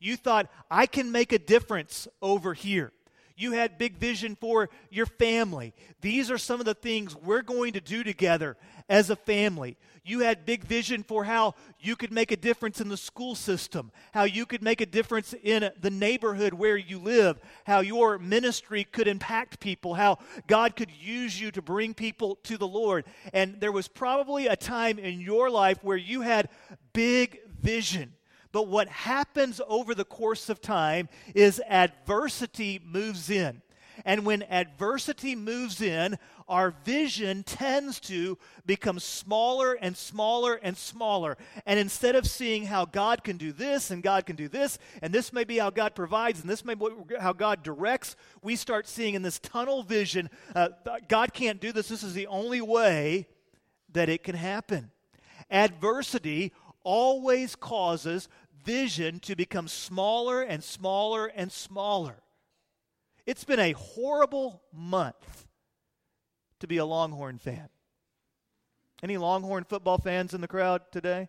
You 0.00 0.16
thought, 0.16 0.50
I 0.70 0.86
can 0.86 1.10
make 1.10 1.32
a 1.32 1.38
difference 1.38 2.06
over 2.20 2.54
here. 2.54 2.92
You 3.38 3.52
had 3.52 3.78
big 3.78 3.96
vision 3.96 4.36
for 4.38 4.68
your 4.90 5.06
family. 5.06 5.72
These 6.00 6.28
are 6.28 6.38
some 6.38 6.58
of 6.58 6.66
the 6.66 6.74
things 6.74 7.14
we're 7.14 7.42
going 7.42 7.74
to 7.74 7.80
do 7.80 8.02
together 8.02 8.56
as 8.88 9.10
a 9.10 9.16
family. 9.16 9.76
You 10.04 10.20
had 10.20 10.44
big 10.44 10.64
vision 10.64 11.04
for 11.04 11.22
how 11.22 11.54
you 11.78 11.94
could 11.94 12.10
make 12.10 12.32
a 12.32 12.36
difference 12.36 12.80
in 12.80 12.88
the 12.88 12.96
school 12.96 13.36
system, 13.36 13.92
how 14.12 14.24
you 14.24 14.44
could 14.44 14.62
make 14.62 14.80
a 14.80 14.86
difference 14.86 15.34
in 15.40 15.70
the 15.80 15.90
neighborhood 15.90 16.52
where 16.52 16.76
you 16.76 16.98
live, 16.98 17.38
how 17.64 17.78
your 17.80 18.18
ministry 18.18 18.82
could 18.82 19.06
impact 19.06 19.60
people, 19.60 19.94
how 19.94 20.18
God 20.48 20.74
could 20.74 20.90
use 20.90 21.40
you 21.40 21.52
to 21.52 21.62
bring 21.62 21.94
people 21.94 22.36
to 22.44 22.58
the 22.58 22.66
Lord. 22.66 23.04
And 23.32 23.60
there 23.60 23.70
was 23.70 23.86
probably 23.86 24.48
a 24.48 24.56
time 24.56 24.98
in 24.98 25.20
your 25.20 25.48
life 25.48 25.78
where 25.82 25.96
you 25.96 26.22
had 26.22 26.48
big 26.92 27.38
vision. 27.60 28.14
But 28.52 28.68
what 28.68 28.88
happens 28.88 29.60
over 29.68 29.94
the 29.94 30.04
course 30.04 30.48
of 30.48 30.60
time 30.60 31.08
is 31.34 31.60
adversity 31.68 32.80
moves 32.84 33.30
in. 33.30 33.62
And 34.04 34.24
when 34.24 34.42
adversity 34.44 35.34
moves 35.34 35.80
in, 35.80 36.18
our 36.48 36.70
vision 36.84 37.42
tends 37.42 38.00
to 38.00 38.38
become 38.64 38.98
smaller 38.98 39.74
and 39.74 39.96
smaller 39.96 40.54
and 40.54 40.76
smaller. 40.76 41.36
And 41.66 41.78
instead 41.78 42.14
of 42.14 42.26
seeing 42.26 42.64
how 42.64 42.86
God 42.86 43.22
can 43.22 43.36
do 43.36 43.52
this 43.52 43.90
and 43.90 44.02
God 44.02 44.24
can 44.24 44.36
do 44.36 44.48
this, 44.48 44.78
and 45.02 45.12
this 45.12 45.32
may 45.32 45.44
be 45.44 45.58
how 45.58 45.70
God 45.70 45.94
provides 45.94 46.40
and 46.40 46.48
this 46.48 46.64
may 46.64 46.74
be 46.74 46.86
how 47.20 47.32
God 47.32 47.62
directs, 47.62 48.16
we 48.42 48.56
start 48.56 48.86
seeing 48.86 49.14
in 49.14 49.22
this 49.22 49.38
tunnel 49.38 49.82
vision 49.82 50.30
uh, 50.54 50.68
God 51.08 51.34
can't 51.34 51.60
do 51.60 51.72
this. 51.72 51.88
This 51.88 52.02
is 52.02 52.14
the 52.14 52.28
only 52.28 52.60
way 52.60 53.26
that 53.92 54.08
it 54.08 54.22
can 54.22 54.36
happen. 54.36 54.90
Adversity 55.50 56.52
always 56.88 57.54
causes 57.54 58.30
vision 58.64 59.20
to 59.20 59.36
become 59.36 59.68
smaller 59.68 60.40
and 60.40 60.64
smaller 60.64 61.26
and 61.26 61.52
smaller. 61.52 62.16
It's 63.26 63.44
been 63.44 63.60
a 63.60 63.72
horrible 63.72 64.62
month 64.72 65.46
to 66.60 66.66
be 66.66 66.78
a 66.78 66.86
Longhorn 66.86 67.36
fan. 67.36 67.68
Any 69.02 69.18
Longhorn 69.18 69.64
football 69.64 69.98
fans 69.98 70.32
in 70.32 70.40
the 70.40 70.48
crowd 70.48 70.80
today? 70.90 71.28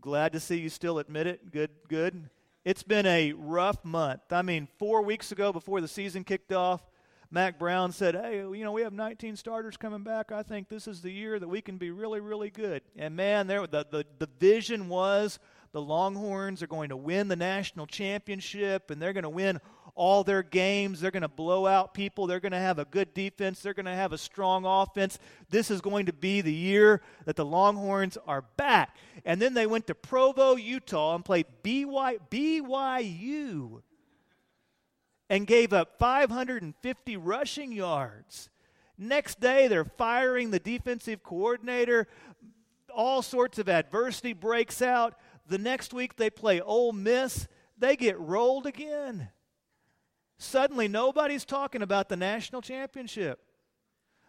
Glad 0.00 0.32
to 0.32 0.40
see 0.40 0.58
you 0.58 0.70
still 0.70 0.98
admit 0.98 1.28
it. 1.28 1.52
Good, 1.52 1.70
good. 1.88 2.28
It's 2.64 2.82
been 2.82 3.06
a 3.06 3.32
rough 3.32 3.84
month. 3.84 4.32
I 4.32 4.42
mean, 4.42 4.66
four 4.76 5.02
weeks 5.02 5.30
ago, 5.30 5.52
before 5.52 5.80
the 5.80 5.86
season 5.86 6.24
kicked 6.24 6.52
off, 6.52 6.82
Mack 7.30 7.58
Brown 7.58 7.92
said, 7.92 8.14
Hey, 8.14 8.38
you 8.38 8.64
know, 8.64 8.72
we 8.72 8.82
have 8.82 8.92
19 8.92 9.36
starters 9.36 9.76
coming 9.76 10.02
back. 10.02 10.32
I 10.32 10.42
think 10.42 10.68
this 10.68 10.86
is 10.86 11.02
the 11.02 11.10
year 11.10 11.38
that 11.38 11.48
we 11.48 11.60
can 11.60 11.76
be 11.76 11.90
really, 11.90 12.20
really 12.20 12.50
good. 12.50 12.82
And 12.96 13.16
man, 13.16 13.46
there 13.46 13.66
the, 13.66 13.86
the, 13.90 14.04
the 14.18 14.28
vision 14.38 14.88
was 14.88 15.38
the 15.72 15.82
Longhorns 15.82 16.62
are 16.62 16.66
going 16.66 16.88
to 16.90 16.96
win 16.96 17.28
the 17.28 17.36
national 17.36 17.86
championship 17.86 18.90
and 18.90 19.00
they're 19.00 19.12
going 19.12 19.24
to 19.24 19.28
win 19.28 19.60
all 19.94 20.22
their 20.22 20.42
games. 20.42 21.00
They're 21.00 21.10
going 21.10 21.22
to 21.22 21.28
blow 21.28 21.66
out 21.66 21.94
people. 21.94 22.26
They're 22.26 22.40
going 22.40 22.52
to 22.52 22.58
have 22.58 22.78
a 22.78 22.84
good 22.84 23.12
defense. 23.12 23.60
They're 23.60 23.74
going 23.74 23.86
to 23.86 23.94
have 23.94 24.12
a 24.12 24.18
strong 24.18 24.64
offense. 24.64 25.18
This 25.50 25.70
is 25.70 25.80
going 25.80 26.06
to 26.06 26.12
be 26.12 26.42
the 26.42 26.52
year 26.52 27.02
that 27.24 27.36
the 27.36 27.44
Longhorns 27.44 28.16
are 28.26 28.44
back. 28.56 28.96
And 29.24 29.40
then 29.40 29.54
they 29.54 29.66
went 29.66 29.86
to 29.88 29.94
Provo, 29.94 30.56
Utah, 30.56 31.14
and 31.14 31.24
played 31.24 31.46
BY, 31.62 32.18
BYU 32.30 33.82
and 35.28 35.46
gave 35.46 35.72
up 35.72 35.98
550 35.98 37.16
rushing 37.16 37.72
yards. 37.72 38.50
Next 38.98 39.40
day, 39.40 39.68
they're 39.68 39.84
firing 39.84 40.50
the 40.50 40.58
defensive 40.58 41.22
coordinator. 41.22 42.06
All 42.94 43.22
sorts 43.22 43.58
of 43.58 43.68
adversity 43.68 44.32
breaks 44.32 44.80
out. 44.80 45.14
The 45.48 45.58
next 45.58 45.92
week, 45.92 46.16
they 46.16 46.30
play 46.30 46.60
Ole 46.60 46.92
Miss. 46.92 47.46
They 47.78 47.96
get 47.96 48.18
rolled 48.18 48.66
again. 48.66 49.28
Suddenly, 50.38 50.88
nobody's 50.88 51.44
talking 51.44 51.82
about 51.82 52.08
the 52.08 52.16
national 52.16 52.62
championship. 52.62 53.40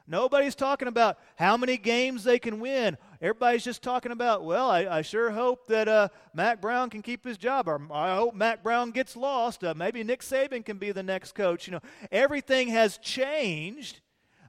Nobody's 0.08 0.56
talking 0.56 0.88
about 0.88 1.18
how 1.36 1.58
many 1.58 1.78
games 1.78 2.24
they 2.24 2.40
can 2.40 2.62
win. 2.62 2.98
Everybody's 3.22 3.66
just 3.66 3.82
talking 3.82 4.14
about, 4.14 4.46
well, 4.46 4.70
I, 4.70 4.86
I 4.86 5.02
sure 5.02 5.32
hope 5.32 5.68
that 5.68 5.90
uh, 5.90 6.08
Mack 6.34 6.62
Brown 6.62 6.90
can 6.90 7.02
keep 7.02 7.26
his 7.26 7.38
job, 7.38 7.68
or 7.68 7.82
I 7.92 8.16
hope 8.16 8.34
Mack 8.34 8.64
Brown 8.64 8.92
gets 8.92 9.18
lost. 9.18 9.66
Uh, 9.66 9.74
maybe 9.76 10.04
Nick 10.06 10.22
Saban 10.22 10.64
can 10.64 10.78
be 10.78 10.94
the 10.94 11.04
next 11.04 11.36
coach. 11.36 11.68
You 11.68 11.74
know, 11.74 11.82
everything 12.10 12.70
has 12.70 12.98
changed. 13.00 14.00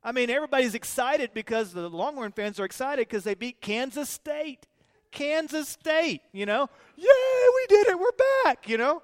I 0.04 0.12
mean, 0.12 0.30
everybody's 0.30 0.76
excited 0.76 1.30
because 1.34 1.72
the 1.72 1.88
Longhorn 1.88 2.30
fans 2.30 2.60
are 2.60 2.64
excited 2.64 3.08
because 3.08 3.24
they 3.24 3.34
beat 3.34 3.60
Kansas 3.60 4.08
State. 4.08 4.66
Kansas 5.10 5.68
State, 5.68 6.20
you 6.32 6.46
know, 6.46 6.68
yay, 6.96 7.04
we 7.04 7.66
did 7.68 7.88
it, 7.88 7.98
we're 7.98 8.44
back, 8.44 8.68
you 8.68 8.78
know. 8.78 9.02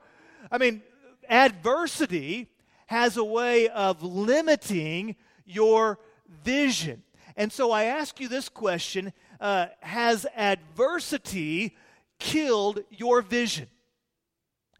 I 0.52 0.58
mean, 0.58 0.82
adversity 1.28 2.48
has 2.86 3.16
a 3.16 3.24
way 3.24 3.68
of 3.68 4.02
limiting 4.02 5.16
your 5.46 5.98
vision. 6.42 7.02
And 7.36 7.52
so 7.52 7.70
I 7.72 7.84
ask 7.84 8.20
you 8.20 8.28
this 8.28 8.48
question 8.48 9.12
uh, 9.40 9.66
Has 9.80 10.26
adversity 10.36 11.76
killed 12.18 12.80
your 12.90 13.22
vision? 13.22 13.68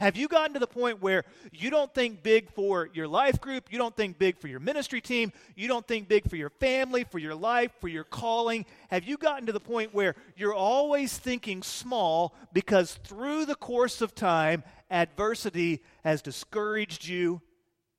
Have 0.01 0.17
you 0.17 0.27
gotten 0.27 0.55
to 0.55 0.61
the 0.61 0.67
point 0.67 1.01
where 1.01 1.25
you 1.53 1.71
don't 1.71 1.93
think 1.95 2.23
big 2.23 2.51
for 2.51 2.91
your 2.93 3.07
life 3.07 3.41
group, 3.41 3.73
you 3.73 3.79
don't 3.79 3.97
think 3.97 4.19
big 4.19 4.39
for 4.39 4.49
your 4.49 4.59
ministry 4.59 5.01
team, 5.01 5.33
you 5.55 5.69
don't 5.69 5.87
think 5.87 6.09
big 6.09 6.29
for 6.29 6.37
your 6.37 6.51
family, 6.51 7.05
for 7.05 7.19
your 7.19 7.35
life, 7.35 7.71
for 7.81 7.87
your 7.87 8.03
calling? 8.03 8.67
Have 8.89 9.05
you 9.05 9.17
gotten 9.17 9.47
to 9.47 9.53
the 9.53 9.61
point 9.61 9.95
where 9.95 10.17
you're 10.37 10.55
always 10.55 11.17
thinking 11.17 11.63
small 11.63 12.35
because 12.53 12.99
through 13.05 13.47
the 13.47 13.55
course 13.55 14.01
of 14.01 14.15
time, 14.15 14.65
adversity 14.91 15.83
has 16.03 16.23
discouraged 16.23 17.07
you 17.07 17.41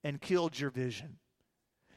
and 0.03 0.21
killed 0.21 0.59
your 0.59 0.71
vision? 0.71 1.17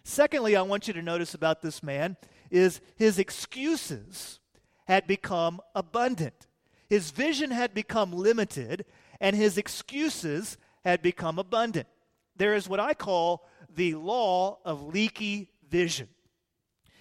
Secondly, 0.09 0.57
I 0.57 0.63
want 0.63 0.89
you 0.89 0.95
to 0.95 1.03
notice 1.03 1.35
about 1.35 1.61
this 1.61 1.83
man 1.83 2.17
is 2.51 2.81
his 2.97 3.19
excuses 3.19 4.41
had 4.87 5.07
become 5.07 5.61
abundant. 5.75 6.47
His 6.89 7.11
vision 7.11 7.51
had 7.51 7.75
become 7.75 8.15
limited, 8.15 8.87
and 9.21 9.37
his 9.37 9.59
excuses 9.59 10.57
had 10.83 11.03
become 11.03 11.39
abundant. 11.39 11.89
There 12.35 12.55
is 12.55 12.71
what 12.71 12.81
I 12.81 12.95
call 12.95 13.47
the 13.69 13.97
law 13.97 14.61
of 14.65 14.83
leaky 14.83 15.51
vision. 15.69 16.09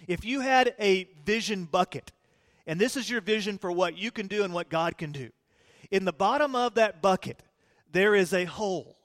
If 0.06 0.26
you 0.26 0.42
had 0.42 0.76
a 0.78 1.06
vision 1.26 1.64
bucket, 1.64 2.12
and 2.68 2.78
this 2.78 2.98
is 2.98 3.10
your 3.10 3.22
vision 3.22 3.58
for 3.58 3.72
what 3.72 3.98
you 3.98 4.12
can 4.12 4.28
do 4.28 4.44
and 4.44 4.54
what 4.54 4.68
God 4.68 4.98
can 4.98 5.14
do, 5.14 5.30
in 5.92 6.04
the 6.04 6.12
bottom 6.12 6.58
of 6.58 6.74
that 6.74 7.02
bucket, 7.02 7.42
there 7.90 8.16
is 8.16 8.34
a 8.34 8.44
hole. 8.44 8.98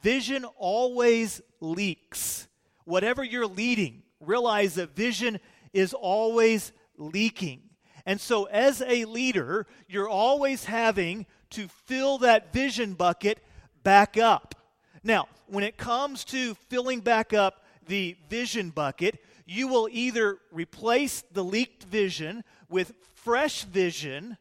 Vision 0.00 0.46
always 0.56 1.42
leaks. 1.60 2.48
Whatever 2.86 3.22
you're 3.22 3.46
leading, 3.46 4.02
realize 4.20 4.76
that 4.76 4.96
vision 4.96 5.38
is 5.74 5.92
always 5.92 6.72
leaking. 6.96 7.60
And 8.06 8.20
so, 8.20 8.44
as 8.44 8.80
a 8.80 9.04
leader, 9.04 9.66
you're 9.88 10.08
always 10.08 10.64
having 10.64 11.26
to 11.50 11.68
fill 11.68 12.18
that 12.18 12.52
vision 12.52 12.94
bucket 12.94 13.40
back 13.82 14.16
up. 14.16 14.54
Now, 15.02 15.28
when 15.46 15.64
it 15.64 15.76
comes 15.76 16.24
to 16.26 16.54
filling 16.54 17.00
back 17.00 17.32
up 17.32 17.64
the 17.86 18.16
vision 18.28 18.70
bucket, 18.70 19.18
you 19.44 19.68
will 19.68 19.88
either 19.90 20.38
replace 20.52 21.24
the 21.32 21.44
leaked 21.44 21.84
vision 21.84 22.44
with 22.68 22.94
fresh 23.14 23.64
vision 23.64 24.36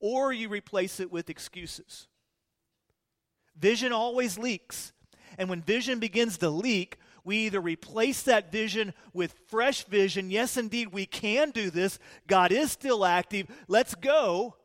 or 0.00 0.32
you 0.32 0.48
replace 0.48 1.00
it 1.00 1.12
with 1.12 1.28
excuses. 1.28 2.08
Vision 3.58 3.92
always 3.92 4.38
leaks. 4.38 4.92
And 5.38 5.48
when 5.48 5.62
vision 5.62 5.98
begins 5.98 6.38
to 6.38 6.50
leak, 6.50 6.98
We 7.24 7.38
either 7.46 7.60
replace 7.60 8.22
that 8.22 8.50
vision 8.50 8.94
with 9.12 9.34
fresh 9.48 9.84
vision. 9.84 10.30
Yes, 10.30 10.56
indeed, 10.56 10.92
we 10.92 11.06
can 11.06 11.50
do 11.50 11.70
this. 11.70 11.98
God 12.26 12.52
is 12.52 12.72
still 12.72 13.04
active. 13.04 13.46
Let's 13.68 13.94
go. 13.94 14.56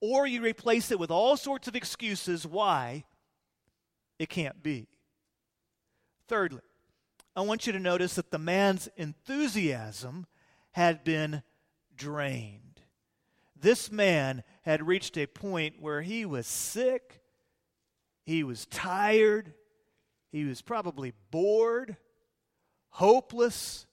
Or 0.00 0.26
you 0.26 0.42
replace 0.42 0.90
it 0.90 0.98
with 0.98 1.10
all 1.10 1.36
sorts 1.36 1.66
of 1.68 1.76
excuses 1.76 2.46
why 2.46 3.04
it 4.18 4.28
can't 4.28 4.62
be. 4.62 4.86
Thirdly, 6.28 6.60
I 7.36 7.40
want 7.40 7.66
you 7.66 7.72
to 7.72 7.80
notice 7.80 8.14
that 8.14 8.30
the 8.30 8.38
man's 8.38 8.88
enthusiasm 8.96 10.26
had 10.72 11.04
been 11.04 11.42
drained. 11.96 12.80
This 13.56 13.90
man 13.90 14.42
had 14.62 14.86
reached 14.86 15.16
a 15.16 15.26
point 15.26 15.80
where 15.80 16.02
he 16.02 16.26
was 16.26 16.46
sick, 16.46 17.22
he 18.26 18.44
was 18.44 18.66
tired, 18.66 19.54
he 20.30 20.44
was 20.44 20.62
probably 20.62 21.12
bored, 21.30 21.96
hopeless, 22.94 23.86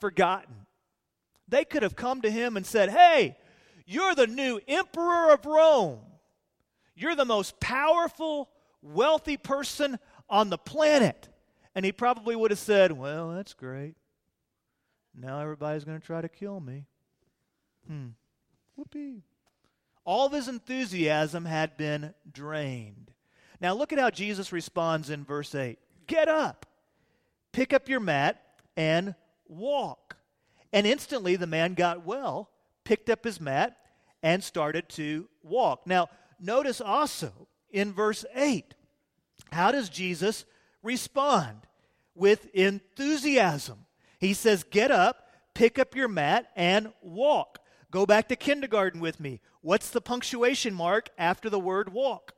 forgotten. 0.00 0.66
They 1.48 1.64
could 1.64 1.82
have 1.82 1.96
come 1.96 2.22
to 2.22 2.30
him 2.30 2.56
and 2.56 2.64
said, 2.64 2.88
Hey, 2.88 3.36
you're 3.84 4.14
the 4.14 4.26
new 4.26 4.58
emperor 4.66 5.32
of 5.32 5.44
Rome. 5.44 6.00
You're 6.94 7.14
the 7.14 7.26
most 7.26 7.60
powerful, 7.60 8.48
wealthy 8.80 9.36
person 9.36 9.98
on 10.30 10.48
the 10.48 10.56
planet. 10.56 11.28
And 11.74 11.84
he 11.84 11.92
probably 11.92 12.34
would 12.34 12.50
have 12.50 12.58
said, 12.58 12.90
Well, 12.92 13.30
that's 13.30 13.52
great. 13.52 13.96
Now 15.14 15.40
everybody's 15.40 15.84
going 15.84 16.00
to 16.00 16.06
try 16.06 16.22
to 16.22 16.28
kill 16.28 16.58
me. 16.58 16.86
Hmm. 17.86 18.08
Whoopee. 18.76 19.22
All 20.06 20.26
of 20.26 20.32
his 20.32 20.48
enthusiasm 20.48 21.44
had 21.44 21.76
been 21.76 22.14
drained. 22.30 23.12
Now 23.60 23.74
look 23.74 23.92
at 23.92 23.98
how 23.98 24.08
Jesus 24.08 24.52
responds 24.52 25.10
in 25.10 25.22
verse 25.22 25.54
8 25.54 25.78
Get 26.06 26.28
up, 26.28 26.64
pick 27.56 27.72
up 27.72 27.88
your 27.88 28.00
mat, 28.00 28.42
and 28.76 29.14
walk. 29.48 30.18
And 30.74 30.86
instantly 30.86 31.36
the 31.36 31.46
man 31.46 31.72
got 31.72 32.04
well, 32.04 32.50
picked 32.84 33.08
up 33.08 33.24
his 33.24 33.40
mat, 33.40 33.78
and 34.22 34.44
started 34.44 34.90
to 34.90 35.26
walk. 35.42 35.86
Now, 35.86 36.08
notice 36.38 36.82
also 36.82 37.32
in 37.70 37.94
verse 37.94 38.26
8, 38.34 38.74
how 39.52 39.72
does 39.72 39.88
Jesus 39.88 40.44
respond? 40.82 41.60
With 42.14 42.46
enthusiasm. 42.54 43.86
He 44.18 44.34
says, 44.34 44.62
Get 44.62 44.90
up, 44.90 45.26
pick 45.54 45.78
up 45.78 45.94
your 45.94 46.08
mat, 46.08 46.50
and 46.56 46.92
walk. 47.00 47.58
Go 47.90 48.04
back 48.04 48.28
to 48.28 48.36
kindergarten 48.36 49.00
with 49.00 49.18
me. 49.18 49.40
What's 49.62 49.88
the 49.88 50.02
punctuation 50.02 50.74
mark 50.74 51.08
after 51.16 51.48
the 51.48 51.60
word 51.60 51.90
walk? 51.90 52.34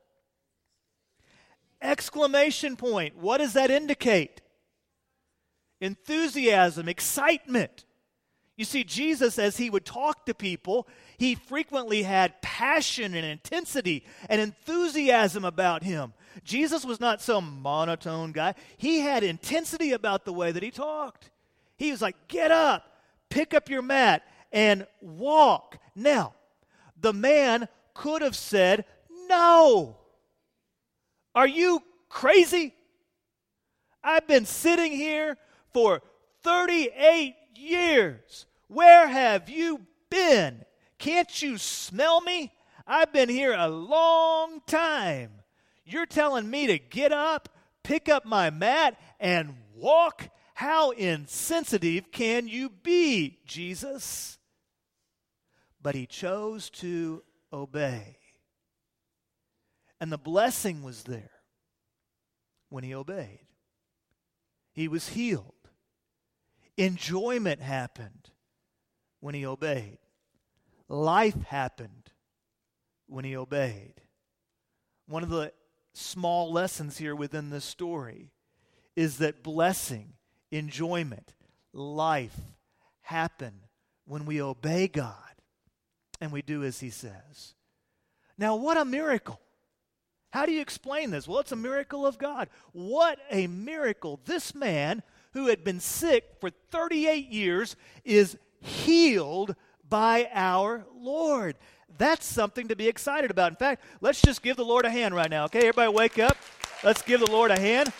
Exclamation 1.82 2.76
point. 2.76 3.16
What 3.16 3.38
does 3.38 3.54
that 3.54 3.70
indicate? 3.70 4.42
Enthusiasm, 5.80 6.88
excitement. 6.88 7.84
You 8.56 8.64
see, 8.64 8.82
Jesus, 8.82 9.38
as 9.38 9.56
he 9.56 9.70
would 9.70 9.84
talk 9.84 10.26
to 10.26 10.34
people, 10.34 10.88
he 11.16 11.36
frequently 11.36 12.02
had 12.02 12.42
passion 12.42 13.14
and 13.14 13.24
intensity 13.24 14.04
and 14.28 14.40
enthusiasm 14.40 15.44
about 15.44 15.84
him. 15.84 16.12
Jesus 16.42 16.84
was 16.84 16.98
not 16.98 17.22
some 17.22 17.62
monotone 17.62 18.32
guy, 18.32 18.54
he 18.76 18.98
had 19.00 19.22
intensity 19.22 19.92
about 19.92 20.24
the 20.24 20.32
way 20.32 20.50
that 20.50 20.62
he 20.62 20.72
talked. 20.72 21.30
He 21.76 21.92
was 21.92 22.02
like, 22.02 22.16
Get 22.26 22.50
up, 22.50 22.84
pick 23.30 23.54
up 23.54 23.70
your 23.70 23.82
mat, 23.82 24.26
and 24.50 24.86
walk. 25.00 25.78
Now, 25.94 26.34
the 27.00 27.12
man 27.12 27.68
could 27.94 28.22
have 28.22 28.36
said, 28.36 28.84
No. 29.28 29.96
Are 31.32 31.46
you 31.46 31.80
crazy? 32.08 32.74
I've 34.02 34.26
been 34.26 34.46
sitting 34.46 34.90
here 34.90 35.36
for 35.72 36.02
38 36.42 37.34
years. 37.56 38.46
Where 38.68 39.08
have 39.08 39.48
you 39.48 39.86
been? 40.10 40.64
Can't 40.98 41.42
you 41.42 41.58
smell 41.58 42.20
me? 42.20 42.52
I've 42.86 43.12
been 43.12 43.28
here 43.28 43.54
a 43.54 43.68
long 43.68 44.60
time. 44.66 45.30
You're 45.84 46.06
telling 46.06 46.50
me 46.50 46.66
to 46.66 46.78
get 46.78 47.12
up, 47.12 47.48
pick 47.82 48.08
up 48.08 48.24
my 48.24 48.50
mat, 48.50 48.98
and 49.20 49.54
walk? 49.74 50.28
How 50.54 50.90
insensitive 50.90 52.10
can 52.10 52.48
you 52.48 52.68
be, 52.68 53.38
Jesus? 53.46 54.38
But 55.80 55.94
he 55.94 56.06
chose 56.06 56.68
to 56.70 57.22
obey. 57.52 58.18
And 60.00 60.12
the 60.12 60.18
blessing 60.18 60.82
was 60.82 61.04
there 61.04 61.30
when 62.68 62.84
he 62.84 62.94
obeyed. 62.94 63.46
He 64.72 64.88
was 64.88 65.08
healed. 65.08 65.54
Enjoyment 66.78 67.60
happened 67.60 68.30
when 69.18 69.34
he 69.34 69.44
obeyed. 69.44 69.98
Life 70.88 71.42
happened 71.42 72.12
when 73.08 73.24
he 73.24 73.36
obeyed. 73.36 73.94
One 75.08 75.24
of 75.24 75.28
the 75.28 75.52
small 75.92 76.52
lessons 76.52 76.96
here 76.96 77.16
within 77.16 77.50
this 77.50 77.64
story 77.64 78.30
is 78.94 79.18
that 79.18 79.42
blessing, 79.42 80.14
enjoyment, 80.52 81.34
life 81.72 82.38
happen 83.00 83.54
when 84.06 84.24
we 84.24 84.40
obey 84.40 84.86
God 84.86 85.14
and 86.20 86.30
we 86.30 86.42
do 86.42 86.62
as 86.62 86.78
he 86.78 86.90
says. 86.90 87.54
Now, 88.38 88.54
what 88.54 88.76
a 88.76 88.84
miracle! 88.84 89.40
How 90.30 90.46
do 90.46 90.52
you 90.52 90.60
explain 90.60 91.10
this? 91.10 91.26
Well, 91.26 91.40
it's 91.40 91.52
a 91.52 91.56
miracle 91.56 92.06
of 92.06 92.18
God. 92.18 92.48
What 92.72 93.18
a 93.30 93.48
miracle. 93.48 94.20
This 94.26 94.54
man 94.54 95.02
who 95.32 95.48
had 95.48 95.64
been 95.64 95.80
sick 95.80 96.24
for 96.40 96.50
38 96.70 97.28
years 97.28 97.76
is 98.04 98.36
healed 98.60 99.54
by 99.88 100.28
our 100.32 100.86
Lord. 100.94 101.56
That's 101.96 102.26
something 102.26 102.68
to 102.68 102.76
be 102.76 102.88
excited 102.88 103.30
about. 103.30 103.52
In 103.52 103.56
fact, 103.56 103.82
let's 104.00 104.20
just 104.20 104.42
give 104.42 104.56
the 104.56 104.64
Lord 104.64 104.84
a 104.84 104.90
hand 104.90 105.14
right 105.14 105.30
now, 105.30 105.44
okay? 105.46 105.60
Everybody 105.60 105.92
wake 105.92 106.18
up. 106.18 106.36
Let's 106.84 107.02
give 107.02 107.20
the 107.20 107.30
Lord 107.30 107.50
a 107.50 107.58
hand. 107.58 107.92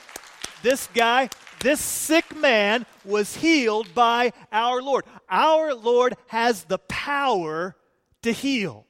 This 0.63 0.89
guy, 0.95 1.31
this 1.61 1.81
sick 1.81 2.37
man 2.37 2.87
was 3.05 3.37
healed 3.37 3.95
by 3.95 4.33
our 4.53 4.83
Lord. 4.83 5.05
Our 5.29 5.75
Lord 5.75 6.17
has 6.29 6.65
the 6.65 6.79
power 6.79 7.77
to 8.23 8.33
heal. 8.33 8.87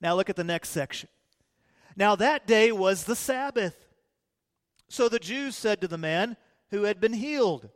Now 0.00 0.14
look 0.14 0.30
at 0.30 0.36
the 0.36 0.44
next 0.44 0.70
section. 0.70 1.08
Now 1.96 2.16
that 2.16 2.46
day 2.46 2.72
was 2.72 3.04
the 3.04 3.16
Sabbath. 3.16 3.86
So 4.88 5.08
the 5.08 5.18
Jews 5.18 5.56
said 5.56 5.80
to 5.80 5.88
the 5.88 5.98
man 5.98 6.36
who 6.70 6.84
had 6.84 7.00
been 7.00 7.12
healed, 7.12 7.68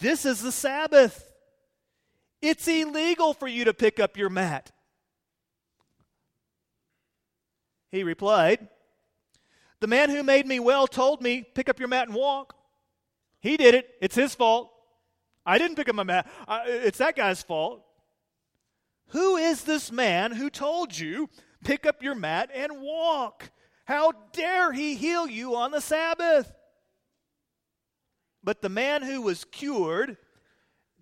This 0.00 0.24
is 0.24 0.40
the 0.40 0.52
Sabbath. 0.52 1.32
It's 2.42 2.68
illegal 2.68 3.32
for 3.32 3.48
you 3.48 3.64
to 3.64 3.74
pick 3.74 3.98
up 3.98 4.16
your 4.16 4.28
mat. 4.28 4.70
He 7.90 8.02
replied, 8.02 8.68
The 9.80 9.86
man 9.86 10.10
who 10.10 10.22
made 10.22 10.46
me 10.46 10.60
well 10.60 10.86
told 10.86 11.22
me, 11.22 11.42
Pick 11.42 11.68
up 11.68 11.78
your 11.78 11.88
mat 11.88 12.08
and 12.08 12.14
walk. 12.16 12.54
He 13.40 13.56
did 13.56 13.74
it. 13.74 13.94
It's 14.00 14.14
his 14.14 14.34
fault. 14.34 14.70
I 15.46 15.58
didn't 15.58 15.76
pick 15.76 15.88
up 15.88 15.94
my 15.94 16.02
mat. 16.02 16.30
it's 16.66 16.98
that 16.98 17.16
guy's 17.16 17.42
fault. 17.42 17.84
Who 19.08 19.36
is 19.36 19.64
this 19.64 19.92
man 19.92 20.32
who 20.32 20.48
told 20.50 20.98
you 20.98 21.28
Pick 21.64 21.86
up 21.86 22.02
your 22.02 22.14
mat 22.14 22.50
and 22.54 22.82
walk. 22.82 23.50
How 23.86 24.12
dare 24.32 24.72
he 24.72 24.94
heal 24.94 25.26
you 25.26 25.56
on 25.56 25.70
the 25.70 25.80
Sabbath? 25.80 26.52
But 28.44 28.60
the 28.60 28.68
man 28.68 29.02
who 29.02 29.22
was 29.22 29.44
cured 29.44 30.18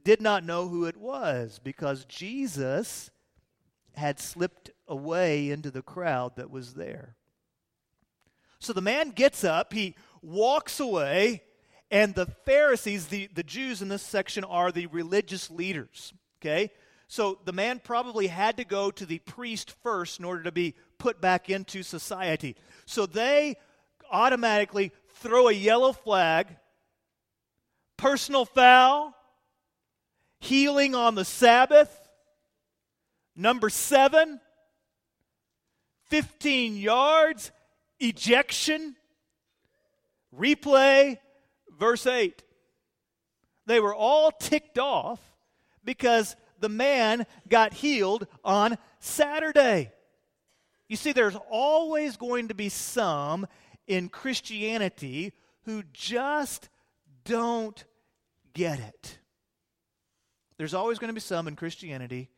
did 0.04 0.20
not 0.20 0.44
know 0.44 0.68
who 0.68 0.84
it 0.86 0.96
was 0.96 1.60
because 1.62 2.04
Jesus 2.04 3.10
had 3.94 4.20
slipped 4.20 4.70
away 4.88 5.50
into 5.50 5.70
the 5.70 5.82
crowd 5.82 6.36
that 6.36 6.50
was 6.50 6.74
there. 6.74 7.16
So 8.58 8.72
the 8.72 8.80
man 8.80 9.10
gets 9.10 9.42
up, 9.42 9.72
he 9.72 9.96
walks 10.22 10.78
away, 10.78 11.42
and 11.90 12.14
the 12.14 12.26
Pharisees, 12.44 13.08
the, 13.08 13.28
the 13.34 13.42
Jews 13.42 13.82
in 13.82 13.88
this 13.88 14.02
section, 14.02 14.44
are 14.44 14.70
the 14.70 14.86
religious 14.86 15.50
leaders. 15.50 16.14
Okay? 16.40 16.70
So 17.08 17.38
the 17.44 17.52
man 17.52 17.80
probably 17.82 18.28
had 18.28 18.56
to 18.56 18.64
go 18.64 18.90
to 18.92 19.04
the 19.04 19.18
priest 19.18 19.74
first 19.82 20.18
in 20.18 20.24
order 20.24 20.44
to 20.44 20.52
be 20.52 20.74
put 20.98 21.20
back 21.20 21.50
into 21.50 21.82
society. 21.82 22.56
So 22.86 23.04
they 23.04 23.56
automatically 24.10 24.92
throw 25.16 25.48
a 25.48 25.52
yellow 25.52 25.92
flag, 25.92 26.56
personal 28.02 28.44
foul, 28.44 29.14
healing 30.40 30.92
on 30.92 31.14
the 31.14 31.24
Sabbath. 31.24 32.10
Number 33.36 33.70
seven, 33.70 34.40
15 36.10 36.76
yards, 36.76 37.52
ejection. 38.00 38.96
Replay, 40.36 41.18
verse 41.78 42.04
8. 42.04 42.42
They 43.66 43.78
were 43.78 43.94
all 43.94 44.32
ticked 44.32 44.80
off 44.80 45.20
because 45.84 46.34
the 46.58 46.68
man 46.68 47.24
got 47.48 47.72
healed 47.72 48.26
on 48.44 48.78
Saturday. 48.98 49.92
You 50.88 50.96
see, 50.96 51.12
there's 51.12 51.36
always 51.48 52.16
going 52.16 52.48
to 52.48 52.54
be 52.54 52.68
some 52.68 53.46
in 53.86 54.08
Christianity 54.08 55.34
who 55.66 55.84
just 55.92 56.68
don't 57.24 57.84
get 58.52 58.78
it. 58.78 59.18
There's 60.58 60.74
always 60.74 60.98
going 60.98 61.08
to 61.08 61.14
be 61.14 61.20
some 61.20 61.48
in 61.48 61.56
Christianity 61.56 62.28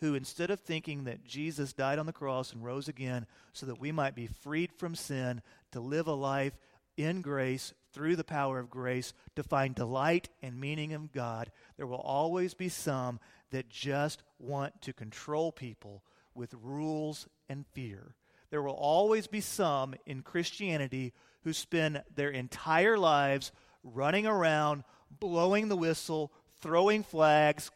who, 0.00 0.14
instead 0.14 0.50
of 0.50 0.60
thinking 0.60 1.04
that 1.04 1.24
Jesus 1.24 1.72
died 1.72 1.98
on 1.98 2.06
the 2.06 2.12
cross 2.12 2.52
and 2.52 2.64
rose 2.64 2.88
again 2.88 3.26
so 3.52 3.66
that 3.66 3.80
we 3.80 3.92
might 3.92 4.14
be 4.14 4.26
freed 4.26 4.72
from 4.72 4.94
sin, 4.94 5.40
to 5.72 5.80
live 5.80 6.06
a 6.06 6.12
life 6.12 6.56
in 6.96 7.22
grace 7.22 7.72
through 7.92 8.16
the 8.16 8.24
power 8.24 8.58
of 8.58 8.70
grace, 8.70 9.14
to 9.36 9.42
find 9.42 9.74
delight 9.74 10.28
and 10.42 10.60
meaning 10.60 10.90
in 10.90 11.08
God, 11.12 11.50
there 11.76 11.86
will 11.86 11.96
always 11.96 12.54
be 12.54 12.68
some 12.68 13.20
that 13.50 13.68
just 13.68 14.22
want 14.38 14.82
to 14.82 14.92
control 14.92 15.52
people 15.52 16.02
with 16.34 16.54
rules 16.60 17.28
and 17.48 17.64
fear. 17.72 18.14
There 18.50 18.62
will 18.62 18.72
always 18.72 19.26
be 19.26 19.40
some 19.40 19.94
in 20.06 20.22
Christianity 20.22 21.12
who 21.44 21.52
spend 21.52 22.02
their 22.14 22.30
entire 22.30 22.98
lives 22.98 23.52
running 23.82 24.26
around, 24.26 24.84
blowing 25.20 25.68
the 25.68 25.76
whistle, 25.76 26.32
throwing 26.60 27.02
flags, 27.02 27.70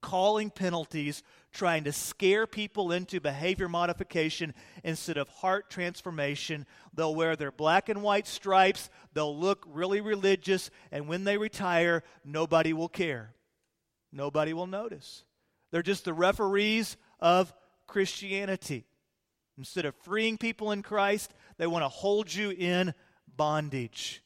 calling 0.00 0.50
penalties, 0.50 1.22
trying 1.52 1.84
to 1.84 1.92
scare 1.92 2.46
people 2.46 2.92
into 2.92 3.20
behavior 3.20 3.68
modification 3.68 4.54
instead 4.84 5.16
of 5.16 5.28
heart 5.28 5.70
transformation. 5.70 6.66
They'll 6.94 7.14
wear 7.14 7.34
their 7.34 7.50
black 7.50 7.88
and 7.88 8.02
white 8.02 8.26
stripes, 8.26 8.90
they'll 9.14 9.36
look 9.36 9.64
really 9.66 10.00
religious, 10.00 10.70
and 10.92 11.08
when 11.08 11.24
they 11.24 11.38
retire, 11.38 12.02
nobody 12.24 12.72
will 12.72 12.88
care. 12.88 13.34
Nobody 14.12 14.52
will 14.52 14.66
notice. 14.66 15.24
They're 15.70 15.82
just 15.82 16.04
the 16.04 16.14
referees 16.14 16.96
of 17.20 17.52
Christianity. 17.86 18.86
Instead 19.58 19.86
of 19.86 19.94
freeing 19.96 20.36
people 20.36 20.70
in 20.70 20.82
Christ, 20.82 21.32
they 21.58 21.66
want 21.66 21.84
to 21.84 21.88
hold 21.88 22.32
you 22.32 22.50
in 22.50 22.94
bondage. 23.36 24.22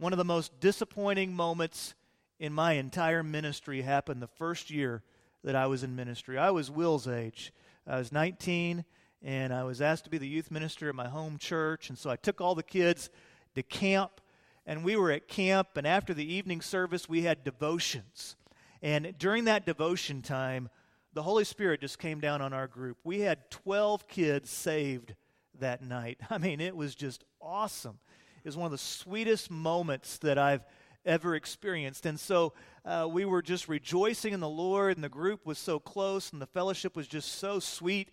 One 0.00 0.14
of 0.14 0.16
the 0.16 0.24
most 0.24 0.60
disappointing 0.60 1.34
moments 1.34 1.92
in 2.38 2.54
my 2.54 2.72
entire 2.72 3.22
ministry 3.22 3.82
happened 3.82 4.22
the 4.22 4.28
first 4.28 4.70
year 4.70 5.02
that 5.44 5.54
I 5.54 5.66
was 5.66 5.82
in 5.82 5.94
ministry. 5.94 6.38
I 6.38 6.52
was 6.52 6.70
Will's 6.70 7.06
age. 7.06 7.52
I 7.86 7.98
was 7.98 8.10
19, 8.10 8.86
and 9.22 9.52
I 9.52 9.62
was 9.62 9.82
asked 9.82 10.04
to 10.04 10.10
be 10.10 10.16
the 10.16 10.26
youth 10.26 10.50
minister 10.50 10.88
at 10.88 10.94
my 10.94 11.08
home 11.08 11.36
church. 11.36 11.90
And 11.90 11.98
so 11.98 12.08
I 12.08 12.16
took 12.16 12.40
all 12.40 12.54
the 12.54 12.62
kids 12.62 13.10
to 13.54 13.62
camp, 13.62 14.22
and 14.64 14.84
we 14.84 14.96
were 14.96 15.10
at 15.10 15.28
camp. 15.28 15.76
And 15.76 15.86
after 15.86 16.14
the 16.14 16.32
evening 16.32 16.62
service, 16.62 17.06
we 17.06 17.24
had 17.24 17.44
devotions. 17.44 18.36
And 18.80 19.18
during 19.18 19.44
that 19.44 19.66
devotion 19.66 20.22
time, 20.22 20.70
the 21.12 21.24
Holy 21.24 21.44
Spirit 21.44 21.82
just 21.82 21.98
came 21.98 22.20
down 22.20 22.40
on 22.40 22.54
our 22.54 22.68
group. 22.68 22.96
We 23.04 23.20
had 23.20 23.50
12 23.50 24.08
kids 24.08 24.48
saved 24.48 25.14
that 25.58 25.82
night. 25.82 26.20
I 26.30 26.38
mean, 26.38 26.58
it 26.58 26.74
was 26.74 26.94
just 26.94 27.22
awesome. 27.38 27.98
Was 28.44 28.56
one 28.56 28.66
of 28.66 28.72
the 28.72 28.78
sweetest 28.78 29.50
moments 29.50 30.18
that 30.18 30.38
I've 30.38 30.64
ever 31.04 31.34
experienced. 31.34 32.06
And 32.06 32.18
so 32.18 32.52
uh, 32.84 33.06
we 33.10 33.24
were 33.24 33.42
just 33.42 33.68
rejoicing 33.68 34.32
in 34.32 34.40
the 34.40 34.48
Lord, 34.48 34.96
and 34.96 35.04
the 35.04 35.08
group 35.08 35.44
was 35.46 35.58
so 35.58 35.78
close, 35.78 36.32
and 36.32 36.40
the 36.40 36.46
fellowship 36.46 36.96
was 36.96 37.06
just 37.06 37.36
so 37.36 37.58
sweet. 37.58 38.08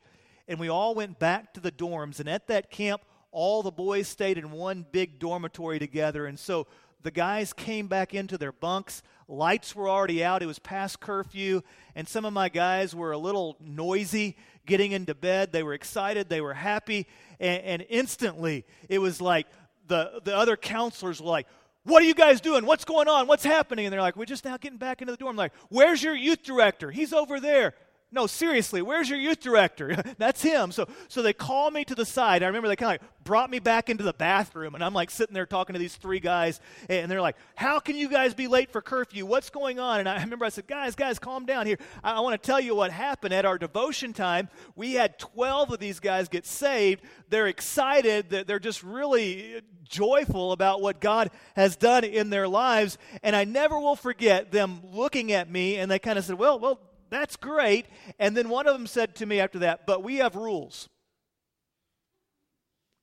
And 0.48 0.60
we 0.60 0.70
all 0.70 0.96
went 0.96 1.18
back 1.20 1.54
to 1.54 1.60
the 1.60 1.72
dorms. 1.72 2.20
And 2.20 2.30
at 2.30 2.48
that 2.48 2.70
camp, 2.70 3.04
all 3.32 3.64
the 3.64 3.72
boys 3.72 4.08
stayed 4.08 4.38
in 4.38 4.52
one 4.52 4.86
big 4.92 5.20
dormitory 5.20 5.80
together. 5.80 6.26
And 6.26 6.38
so 6.38 6.68
the 7.04 7.12
guys 7.12 7.54
came 7.54 7.88
back 7.88 8.14
into 8.14 8.38
their 8.38 8.52
bunks. 8.52 9.04
Lights 9.28 9.76
were 9.76 9.90
already 9.90 10.24
out. 10.24 10.42
It 10.42 10.48
was 10.48 10.60
past 10.60 11.00
curfew. 11.00 11.62
And 11.96 12.08
some 12.08 12.26
of 12.26 12.34
my 12.34 12.50
guys 12.50 12.96
were 12.96 13.12
a 13.12 13.18
little 13.18 13.58
noisy 13.60 14.38
getting 14.66 14.92
into 14.92 15.16
bed. 15.16 15.52
They 15.52 15.64
were 15.64 15.74
excited. 15.74 16.30
They 16.30 16.42
were 16.42 16.54
happy. 16.54 17.08
And, 17.40 17.64
and 17.64 17.86
instantly, 17.90 18.66
it 18.90 19.00
was 19.00 19.22
like 19.22 19.48
the, 19.88 20.22
the 20.24 20.36
other 20.36 20.58
counselors 20.58 21.22
were 21.22 21.30
like, 21.30 21.48
what 21.88 22.04
are 22.04 22.06
you 22.06 22.14
guys 22.14 22.42
doing? 22.42 22.66
What's 22.66 22.84
going 22.84 23.08
on? 23.08 23.28
What's 23.28 23.46
happening? 23.46 23.86
And 23.86 23.94
they're 23.94 24.02
like, 24.02 24.18
We're 24.18 24.26
just 24.26 24.44
now 24.44 24.58
getting 24.58 24.78
back 24.78 25.02
into 25.02 25.14
the 25.14 25.18
dorm. 25.18 25.32
I'm 25.32 25.38
like, 25.38 25.54
Where's 25.70 26.04
your 26.04 26.16
youth 26.16 26.44
director? 26.44 26.92
He's 26.92 27.14
over 27.14 27.40
there. 27.40 27.74
No, 28.10 28.26
seriously, 28.26 28.82
where's 28.82 29.10
your 29.10 29.20
youth 29.20 29.42
director? 29.42 30.02
That's 30.18 30.42
him. 30.42 30.72
So, 30.72 30.88
so 31.10 31.22
they 31.22 31.34
call 31.34 31.70
me 31.72 31.84
to 31.86 31.94
the 31.94 32.06
side. 32.06 32.42
I 32.42 32.48
remember 32.48 32.70
they 32.70 32.78
kind 32.78 32.96
of 32.96 33.02
like 33.02 33.24
brought 33.26 33.50
me 33.50 33.60
back 33.60 33.90
into 33.90 34.04
the 34.04 34.14
bathroom, 34.14 34.76
and 34.76 34.84
I'm 34.84 34.94
like 34.94 35.10
sitting 35.10 35.34
there 35.34 35.46
talking 35.46 35.74
to 35.74 35.80
these 35.80 35.96
three 35.98 36.22
guys, 36.22 36.62
and 36.88 37.12
they're 37.12 37.22
like, 37.22 37.36
How 37.56 37.80
can 37.80 37.98
you 37.98 38.08
guys 38.08 38.34
be 38.34 38.48
late 38.48 38.72
for 38.72 38.82
curfew? 38.82 39.26
What's 39.26 39.50
going 39.50 39.78
on? 39.80 40.00
And 40.00 40.08
I 40.08 40.22
remember 40.22 40.46
I 40.46 40.50
said, 40.50 40.68
Guys, 40.68 40.96
guys, 40.96 41.20
calm 41.20 41.46
down 41.46 41.66
here. 41.66 41.78
I, 42.02 42.14
I 42.14 42.20
want 42.22 42.42
to 42.42 42.46
tell 42.46 42.62
you 42.62 42.76
what 42.76 42.92
happened 42.92 43.34
at 43.34 43.44
our 43.44 43.58
devotion 43.58 44.14
time. 44.14 44.48
We 44.78 44.94
had 44.94 45.20
12 45.20 45.74
of 45.74 45.80
these 45.80 46.00
guys 46.00 46.30
get 46.30 46.46
saved. 46.46 47.04
They're 47.30 47.48
excited, 47.48 48.30
they're 48.30 48.60
just 48.60 48.84
really 48.84 49.62
joyful 49.84 50.54
about 50.54 50.82
what 50.82 51.02
God 51.02 51.30
has 51.56 51.76
done 51.76 52.04
in 52.06 52.30
their 52.30 52.48
lives. 52.48 52.98
And 53.22 53.36
I 53.36 53.44
never 53.44 53.78
will 53.80 53.96
forget 53.98 54.52
them 54.52 54.80
looking 54.94 55.34
at 55.34 55.50
me, 55.50 55.76
and 55.76 55.92
they 55.92 56.00
kind 56.00 56.18
of 56.18 56.24
said, 56.24 56.38
Well, 56.38 56.58
well, 56.58 56.80
that's 57.10 57.36
great. 57.36 57.86
And 58.20 58.36
then 58.36 58.50
one 58.50 58.68
of 58.68 58.74
them 58.74 58.88
said 58.88 59.16
to 59.16 59.26
me 59.26 59.40
after 59.40 59.60
that, 59.60 59.86
But 59.86 60.04
we 60.04 60.18
have 60.18 60.36
rules. 60.36 60.90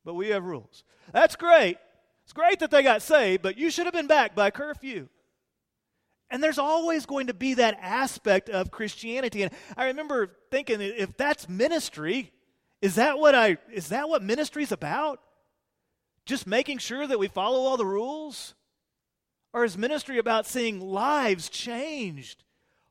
But 0.05 0.15
we 0.15 0.29
have 0.29 0.45
rules. 0.45 0.85
That's 1.13 1.37
great. 1.37 1.79
It's 2.25 2.33
great 2.33 2.59
that 2.61 2.71
they 2.71 2.83
got 2.83 3.03
saved, 3.03 3.43
but 3.43 3.59
you 3.59 3.71
should 3.71 3.87
have 3.87 3.95
been 3.95 4.07
back 4.07 4.35
by 4.35 4.51
curfew. 4.51 5.09
And 6.31 6.43
there's 6.43 6.59
always 6.59 7.07
going 7.07 7.27
to 7.27 7.35
be 7.35 7.55
that 7.55 7.79
aspect 7.81 8.49
of 8.49 8.71
Christianity. 8.71 9.43
And 9.43 9.53
I 9.77 9.87
remember 9.87 10.31
thinking, 10.51 10.81
if 10.81 11.17
that's 11.17 11.49
ministry, 11.49 12.33
is 12.81 12.97
that 12.97 13.19
what 13.19 13.35
I 13.35 13.59
is 13.73 13.89
that 13.89 14.09
what 14.09 14.23
ministry's 14.23 14.73
about? 14.73 15.21
Just 16.27 16.47
making 16.47 16.79
sure 16.79 17.07
that 17.07 17.19
we 17.19 17.29
follow 17.29 17.61
all 17.61 17.77
the 17.77 17.87
rules? 17.87 18.55
Or 19.53 19.65
is 19.65 19.79
ministry 19.79 20.19
about 20.19 20.47
seeing 20.47 20.81
lives 20.81 21.49
changed? 21.49 22.43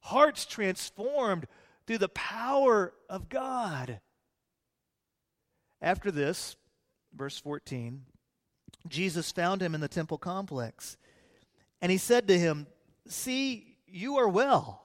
Hearts 0.04 0.46
transformed 0.46 1.48
through 1.88 1.98
the 1.98 2.10
power 2.10 2.94
of 3.10 3.30
God. 3.30 4.00
After 5.82 6.12
this, 6.12 6.56
verse 7.16 7.40
14, 7.40 8.04
Jesus 8.88 9.32
found 9.32 9.62
him 9.62 9.74
in 9.74 9.82
the 9.82 9.88
temple 9.88 10.18
complex, 10.18 10.98
and 11.82 11.92
he 11.92 11.98
said 11.98 12.28
to 12.28 12.38
him, 12.38 12.68
See, 13.08 13.78
you 13.88 14.18
are 14.18 14.28
well. 14.28 14.84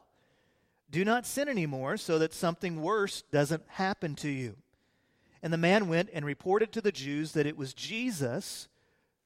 Do 0.91 1.05
not 1.05 1.27
sin 1.27 1.49
anymore, 1.49 1.97
so 1.97 2.19
that 2.19 2.33
something 2.33 2.83
worse 2.83 3.23
doesn't 3.31 3.63
happen 3.69 4.15
to 4.17 4.29
you. 4.29 4.57
And 5.43 5.53
the 5.53 5.59
man 5.59 5.89
went 5.89 6.11
and 6.13 6.25
reported 6.25 6.73
to 6.73 6.81
the 6.81 6.93
Jews 6.93 7.33
that 7.33 7.47
it 7.47 7.57
was 7.57 7.75
Jesus 7.75 8.69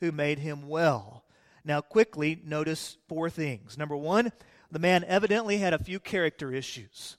who 0.01 0.13
made 0.13 0.41
him 0.41 0.69
well. 0.69 1.25
Now, 1.65 1.81
quickly, 1.81 2.41
notice 2.45 2.97
four 3.09 3.31
things. 3.31 3.79
Number 3.79 3.97
one, 3.97 4.33
the 4.73 4.79
man 4.79 5.05
evidently 5.07 5.59
had 5.59 5.75
a 5.75 5.85
few 5.85 6.01
character 6.01 6.51
issues. 6.51 7.19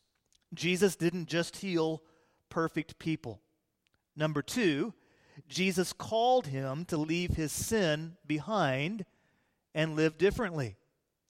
Jesus 0.56 0.96
didn't 0.96 1.28
just 1.28 1.58
heal 1.58 2.02
perfect 2.50 2.98
people. 2.98 3.42
Number 4.16 4.42
two, 4.42 4.94
Jesus 5.48 5.94
called 5.94 6.48
him 6.48 6.84
to 6.86 6.98
leave 6.98 7.36
his 7.36 7.52
sin 7.52 8.18
behind 8.26 9.06
and 9.76 9.96
live 9.96 10.18
differently. 10.18 10.78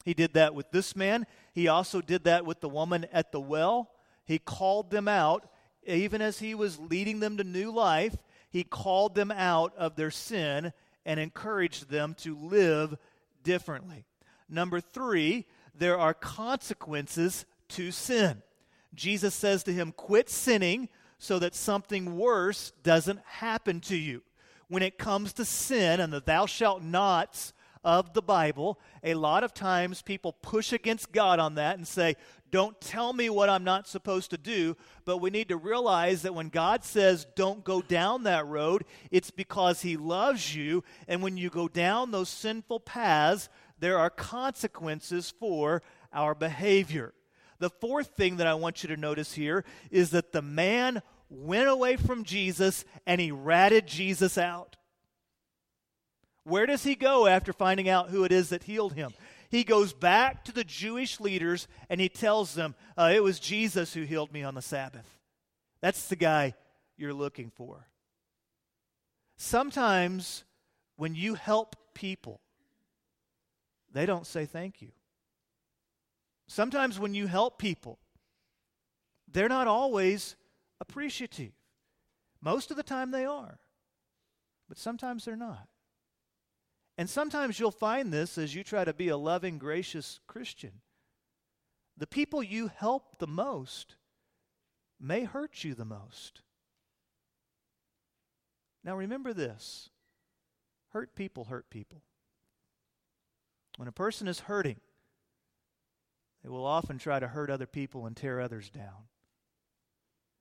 He 0.06 0.14
did 0.14 0.34
that 0.34 0.56
with 0.56 0.72
this 0.72 0.96
man. 0.96 1.26
He 1.54 1.68
also 1.68 2.00
did 2.00 2.24
that 2.24 2.46
with 2.46 2.62
the 2.62 2.70
woman 2.70 3.06
at 3.12 3.34
the 3.34 3.42
well. 3.42 3.92
He 4.26 4.40
called 4.40 4.92
them 4.92 5.10
out, 5.10 5.50
even 5.86 6.22
as 6.22 6.40
he 6.40 6.56
was 6.56 6.80
leading 6.80 7.20
them 7.20 7.36
to 7.36 7.44
new 7.44 7.70
life, 7.70 8.16
he 8.50 8.64
called 8.64 9.16
them 9.16 9.32
out 9.32 9.76
of 9.76 9.98
their 9.98 10.12
sin 10.12 10.72
and 11.06 11.20
encouraged 11.20 11.90
them 11.90 12.14
to 12.20 12.38
live 12.38 12.96
differently. 13.44 14.06
Number 14.48 14.80
three, 14.80 15.46
there 15.76 15.98
are 15.98 16.14
consequences 16.14 17.46
to 17.70 17.92
sin. 17.92 18.42
Jesus 18.94 19.34
says 19.34 19.64
to 19.64 19.74
him, 19.74 19.92
Quit 19.92 20.30
sinning 20.30 20.90
so 21.18 21.40
that 21.40 21.56
something 21.56 22.18
worse 22.18 22.72
doesn't 22.84 23.20
happen 23.26 23.80
to 23.82 23.96
you. 23.96 24.22
When 24.68 24.84
it 24.84 24.98
comes 24.98 25.34
to 25.34 25.46
sin 25.46 26.00
and 26.00 26.12
the 26.12 26.20
thou 26.20 26.46
shalt 26.46 26.84
nots 26.84 27.54
of 27.84 28.14
the 28.14 28.22
Bible, 28.22 28.80
a 29.04 29.14
lot 29.14 29.44
of 29.44 29.54
times 29.54 30.02
people 30.02 30.34
push 30.34 30.72
against 30.74 31.12
God 31.12 31.40
on 31.40 31.56
that 31.56 31.78
and 31.78 31.88
say, 31.88 32.16
Don't 32.54 32.80
tell 32.80 33.14
me 33.14 33.32
what 33.32 33.50
I'm 33.50 33.64
not 33.64 33.88
supposed 33.88 34.30
to 34.30 34.38
do. 34.38 34.78
But 35.06 35.18
we 35.18 35.32
need 35.32 35.50
to 35.50 35.58
realize 35.58 36.22
that 36.22 36.36
when 36.36 36.50
God 36.50 36.84
says, 36.84 37.26
Don't 37.36 37.64
go 37.64 37.82
down 37.82 38.26
that 38.26 38.46
road, 38.46 38.86
it's 39.10 39.32
because 39.32 39.82
He 39.82 39.98
loves 39.98 40.56
you. 40.56 40.84
And 41.08 41.24
when 41.24 41.36
you 41.36 41.50
go 41.50 41.68
down 41.68 42.12
those 42.12 42.30
sinful 42.30 42.82
paths, 42.82 43.50
there 43.80 43.98
are 43.98 44.12
consequences 44.12 45.34
for 45.40 45.82
our 46.14 46.36
behavior. 46.36 47.16
The 47.58 47.72
fourth 47.72 48.10
thing 48.10 48.38
that 48.38 48.46
I 48.46 48.54
want 48.54 48.84
you 48.84 48.90
to 48.90 48.98
notice 48.98 49.34
here 49.34 49.66
is 49.90 50.12
that 50.12 50.32
the 50.32 50.44
man 50.44 51.02
went 51.32 51.70
away 51.70 51.96
from 51.96 52.24
Jesus 52.24 52.86
and 53.08 53.20
he 53.20 53.32
ratted 53.32 53.88
Jesus 53.88 54.38
out. 54.38 54.76
Where 56.44 56.68
does 56.68 56.84
he 56.84 56.94
go 56.94 57.26
after 57.26 57.52
finding 57.52 57.90
out 57.90 58.12
who 58.12 58.26
it 58.26 58.32
is 58.32 58.50
that 58.50 58.66
healed 58.66 58.94
him? 58.94 59.12
He 59.54 59.64
goes 59.64 59.94
back 59.94 60.46
to 60.46 60.52
the 60.52 60.64
Jewish 60.64 61.20
leaders 61.20 61.68
and 61.88 62.02
he 62.02 62.10
tells 62.10 62.56
them, 62.56 62.74
uh, 62.98 63.12
It 63.14 63.22
was 63.22 63.40
Jesus 63.40 63.94
who 63.94 64.02
healed 64.02 64.34
me 64.34 64.42
on 64.42 64.56
the 64.56 64.64
Sabbath. 64.64 65.20
That's 65.80 66.08
the 66.08 66.16
guy 66.16 66.56
you're 66.98 67.14
looking 67.14 67.52
for. 67.52 67.86
Sometimes 69.38 70.44
when 70.96 71.14
you 71.14 71.36
help 71.36 71.76
people, 71.94 72.42
they 73.92 74.08
don't 74.08 74.26
say 74.26 74.48
thank 74.48 74.82
you. 74.82 74.90
Sometimes 76.48 77.00
when 77.00 77.14
you 77.14 77.28
help 77.28 77.60
people, 77.60 78.00
they're 79.32 79.50
not 79.50 79.68
always 79.68 80.36
appreciative. 80.82 81.52
Most 82.42 82.72
of 82.72 82.78
the 82.78 82.82
time 82.82 83.12
they 83.12 83.26
are, 83.26 83.60
but 84.68 84.80
sometimes 84.80 85.26
they're 85.26 85.36
not. 85.36 85.68
And 86.98 87.10
sometimes 87.10 87.60
you'll 87.60 87.72
find 87.72 88.14
this 88.14 88.38
as 88.38 88.54
you 88.54 88.64
try 88.64 88.86
to 88.86 88.94
be 88.94 89.10
a 89.10 89.18
loving, 89.18 89.58
gracious 89.58 90.20
Christian. 90.28 90.82
The 91.98 92.08
people 92.08 92.44
you 92.44 92.70
help 92.76 93.18
the 93.18 93.28
most 93.28 93.96
may 95.00 95.24
hurt 95.24 95.64
you 95.64 95.74
the 95.74 95.86
most. 95.86 96.42
Now 98.84 98.96
remember 98.96 99.34
this 99.34 99.90
hurt 100.90 101.16
people 101.16 101.46
hurt 101.46 101.70
people. 101.70 102.04
When 103.78 103.88
a 103.88 103.92
person 103.92 104.28
is 104.28 104.42
hurting, 104.42 104.80
they 106.44 106.50
will 106.50 106.66
often 106.66 107.00
try 107.00 107.20
to 107.20 107.28
hurt 107.28 107.50
other 107.50 107.66
people 107.66 108.06
and 108.06 108.16
tear 108.16 108.40
others 108.40 108.70
down. 108.70 109.08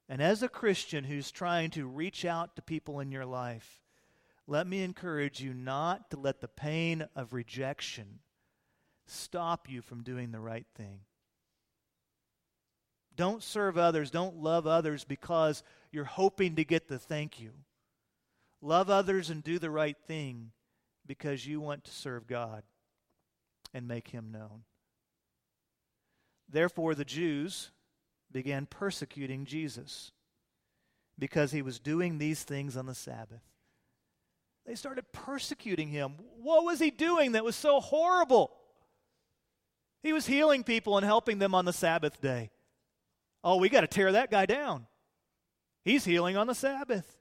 And 0.08 0.20
as 0.20 0.42
a 0.42 0.48
Christian 0.48 1.04
who's 1.04 1.30
trying 1.30 1.70
to 1.70 1.86
reach 1.86 2.24
out 2.24 2.56
to 2.56 2.62
people 2.62 3.00
in 3.00 3.12
your 3.12 3.24
life, 3.24 3.81
let 4.46 4.66
me 4.66 4.82
encourage 4.82 5.40
you 5.40 5.54
not 5.54 6.10
to 6.10 6.16
let 6.18 6.40
the 6.40 6.48
pain 6.48 7.06
of 7.14 7.32
rejection 7.32 8.20
stop 9.06 9.68
you 9.68 9.82
from 9.82 10.02
doing 10.02 10.32
the 10.32 10.40
right 10.40 10.66
thing. 10.76 11.00
Don't 13.14 13.42
serve 13.42 13.76
others, 13.76 14.10
don't 14.10 14.36
love 14.36 14.66
others 14.66 15.04
because 15.04 15.62
you're 15.90 16.04
hoping 16.04 16.56
to 16.56 16.64
get 16.64 16.88
the 16.88 16.98
thank 16.98 17.40
you. 17.40 17.52
Love 18.60 18.88
others 18.88 19.28
and 19.28 19.44
do 19.44 19.58
the 19.58 19.70
right 19.70 19.96
thing 20.06 20.52
because 21.06 21.46
you 21.46 21.60
want 21.60 21.84
to 21.84 21.90
serve 21.90 22.26
God 22.26 22.62
and 23.74 23.86
make 23.86 24.08
him 24.08 24.30
known. 24.30 24.62
Therefore, 26.48 26.94
the 26.94 27.04
Jews 27.04 27.70
began 28.30 28.66
persecuting 28.66 29.44
Jesus 29.44 30.12
because 31.18 31.52
he 31.52 31.62
was 31.62 31.78
doing 31.78 32.18
these 32.18 32.42
things 32.42 32.76
on 32.76 32.86
the 32.86 32.94
Sabbath. 32.94 33.42
They 34.66 34.74
started 34.74 35.04
persecuting 35.12 35.88
him. 35.88 36.14
What 36.40 36.64
was 36.64 36.78
he 36.78 36.90
doing 36.90 37.32
that 37.32 37.44
was 37.44 37.56
so 37.56 37.80
horrible? 37.80 38.52
He 40.02 40.12
was 40.12 40.26
healing 40.26 40.64
people 40.64 40.96
and 40.96 41.04
helping 41.04 41.38
them 41.38 41.54
on 41.54 41.64
the 41.64 41.72
Sabbath 41.72 42.20
day. 42.20 42.50
Oh, 43.44 43.56
we 43.56 43.68
got 43.68 43.80
to 43.80 43.86
tear 43.86 44.12
that 44.12 44.30
guy 44.30 44.46
down. 44.46 44.86
He's 45.84 46.04
healing 46.04 46.36
on 46.36 46.46
the 46.46 46.54
Sabbath. 46.54 47.18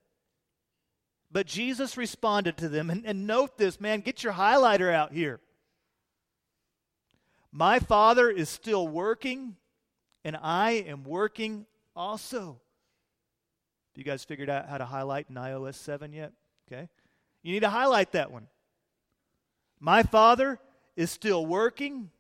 But 1.32 1.48
Jesus 1.48 1.98
responded 1.98 2.58
to 2.58 2.70
them, 2.70 2.90
and, 2.90 3.06
and 3.06 3.26
note 3.26 3.58
this, 3.58 3.80
man, 3.80 4.02
get 4.02 4.24
your 4.24 4.34
highlighter 4.34 4.94
out 4.94 5.14
here. 5.14 5.40
My 7.52 7.80
Father 7.80 8.30
is 8.30 8.50
still 8.50 8.88
working, 8.88 9.56
and 10.24 10.38
I 10.42 10.72
am 10.72 11.04
working 11.04 11.66
also. 11.96 12.60
You 13.96 14.04
guys 14.04 14.24
figured 14.24 14.50
out 14.50 14.70
how 14.70 14.78
to 14.78 14.86
highlight 14.86 15.28
in 15.30 15.36
iOS 15.36 15.76
7 15.76 16.14
yet? 16.14 16.34
Okay. 16.68 16.90
You 17.44 17.54
need 17.54 17.62
to 17.62 17.70
highlight 17.70 18.12
that 18.12 18.32
one. 18.32 18.48
My 19.80 20.04
Father 20.04 20.60
is 20.96 21.10
still 21.10 21.46
working, 21.46 22.12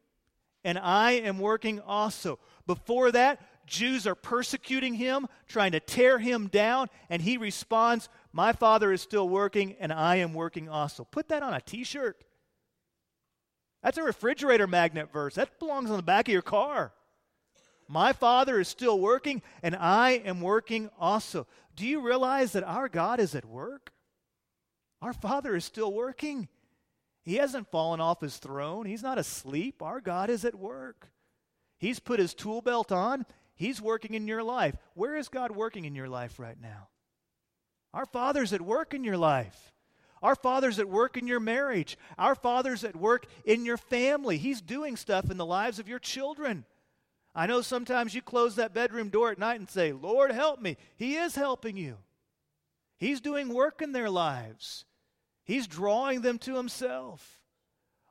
and 0.63 0.79
I 0.79 1.11
am 1.11 1.39
working 1.39 1.79
also. 1.79 2.39
Before 2.65 3.11
that, 3.11 3.39
Jews 3.67 4.07
are 4.07 4.15
persecuting 4.15 4.95
him, 4.95 5.27
trying 5.47 5.71
to 5.73 5.79
tear 5.79 6.17
him 6.19 6.47
down, 6.47 6.89
and 7.09 7.21
he 7.21 7.37
responds, 7.37 8.09
My 8.33 8.51
Father 8.51 8.91
is 8.91 9.01
still 9.01 9.29
working, 9.29 9.75
and 9.79 9.93
I 9.93 10.17
am 10.17 10.33
working 10.33 10.67
also. 10.67 11.03
Put 11.03 11.29
that 11.29 11.43
on 11.43 11.53
a 11.53 11.61
t 11.61 11.83
shirt. 11.83 12.23
That's 13.83 13.97
a 13.97 14.03
refrigerator 14.03 14.67
magnet 14.67 15.11
verse. 15.11 15.35
That 15.35 15.59
belongs 15.59 15.89
on 15.89 15.97
the 15.97 16.03
back 16.03 16.27
of 16.27 16.33
your 16.33 16.41
car. 16.41 16.93
My 17.87 18.13
Father 18.13 18.59
is 18.59 18.67
still 18.67 18.99
working, 18.99 19.41
and 19.61 19.75
I 19.75 20.11
am 20.11 20.41
working 20.41 20.89
also. 20.99 21.47
Do 21.75 21.85
you 21.85 22.01
realize 22.01 22.53
that 22.53 22.63
our 22.63 22.89
God 22.89 23.19
is 23.19 23.35
at 23.35 23.45
work? 23.45 23.91
Our 25.01 25.13
Father 25.13 25.55
is 25.55 25.65
still 25.65 25.91
working. 25.91 26.47
He 27.23 27.35
hasn't 27.35 27.71
fallen 27.71 27.99
off 27.99 28.21
his 28.21 28.37
throne, 28.37 28.85
He's 28.85 29.03
not 29.03 29.17
asleep. 29.17 29.81
Our 29.81 30.01
God 30.01 30.29
is 30.29 30.45
at 30.45 30.55
work. 30.55 31.11
He's 31.77 31.99
put 31.99 32.19
his 32.19 32.33
tool 32.33 32.61
belt 32.61 32.91
on, 32.91 33.25
He's 33.55 33.81
working 33.81 34.13
in 34.13 34.27
your 34.27 34.43
life. 34.43 34.75
Where 34.93 35.15
is 35.15 35.29
God 35.29 35.51
working 35.51 35.85
in 35.85 35.95
your 35.95 36.09
life 36.09 36.39
right 36.39 36.59
now? 36.59 36.89
Our 37.93 38.05
Father's 38.05 38.53
at 38.53 38.61
work 38.61 38.93
in 38.93 39.03
your 39.03 39.17
life. 39.17 39.71
Our 40.23 40.35
Father's 40.35 40.79
at 40.79 40.87
work 40.87 41.17
in 41.17 41.27
your 41.27 41.39
marriage. 41.39 41.97
Our 42.17 42.35
Father's 42.35 42.83
at 42.83 42.95
work 42.95 43.25
in 43.43 43.65
your 43.65 43.77
family. 43.77 44.37
He's 44.37 44.61
doing 44.61 44.95
stuff 44.95 45.31
in 45.31 45.37
the 45.37 45.45
lives 45.45 45.79
of 45.79 45.87
your 45.87 45.99
children. 45.99 46.65
I 47.33 47.47
know 47.47 47.61
sometimes 47.61 48.13
you 48.13 48.21
close 48.21 48.55
that 48.55 48.73
bedroom 48.73 49.09
door 49.09 49.31
at 49.31 49.39
night 49.39 49.59
and 49.59 49.69
say, 49.69 49.93
Lord, 49.93 50.31
help 50.31 50.61
me. 50.61 50.77
He 50.95 51.15
is 51.15 51.35
helping 51.35 51.77
you. 51.77 51.97
He's 52.97 53.21
doing 53.21 53.53
work 53.53 53.81
in 53.81 53.93
their 53.93 54.09
lives, 54.09 54.85
He's 55.51 55.67
drawing 55.67 56.21
them 56.21 56.37
to 56.39 56.55
Himself. 56.55 57.41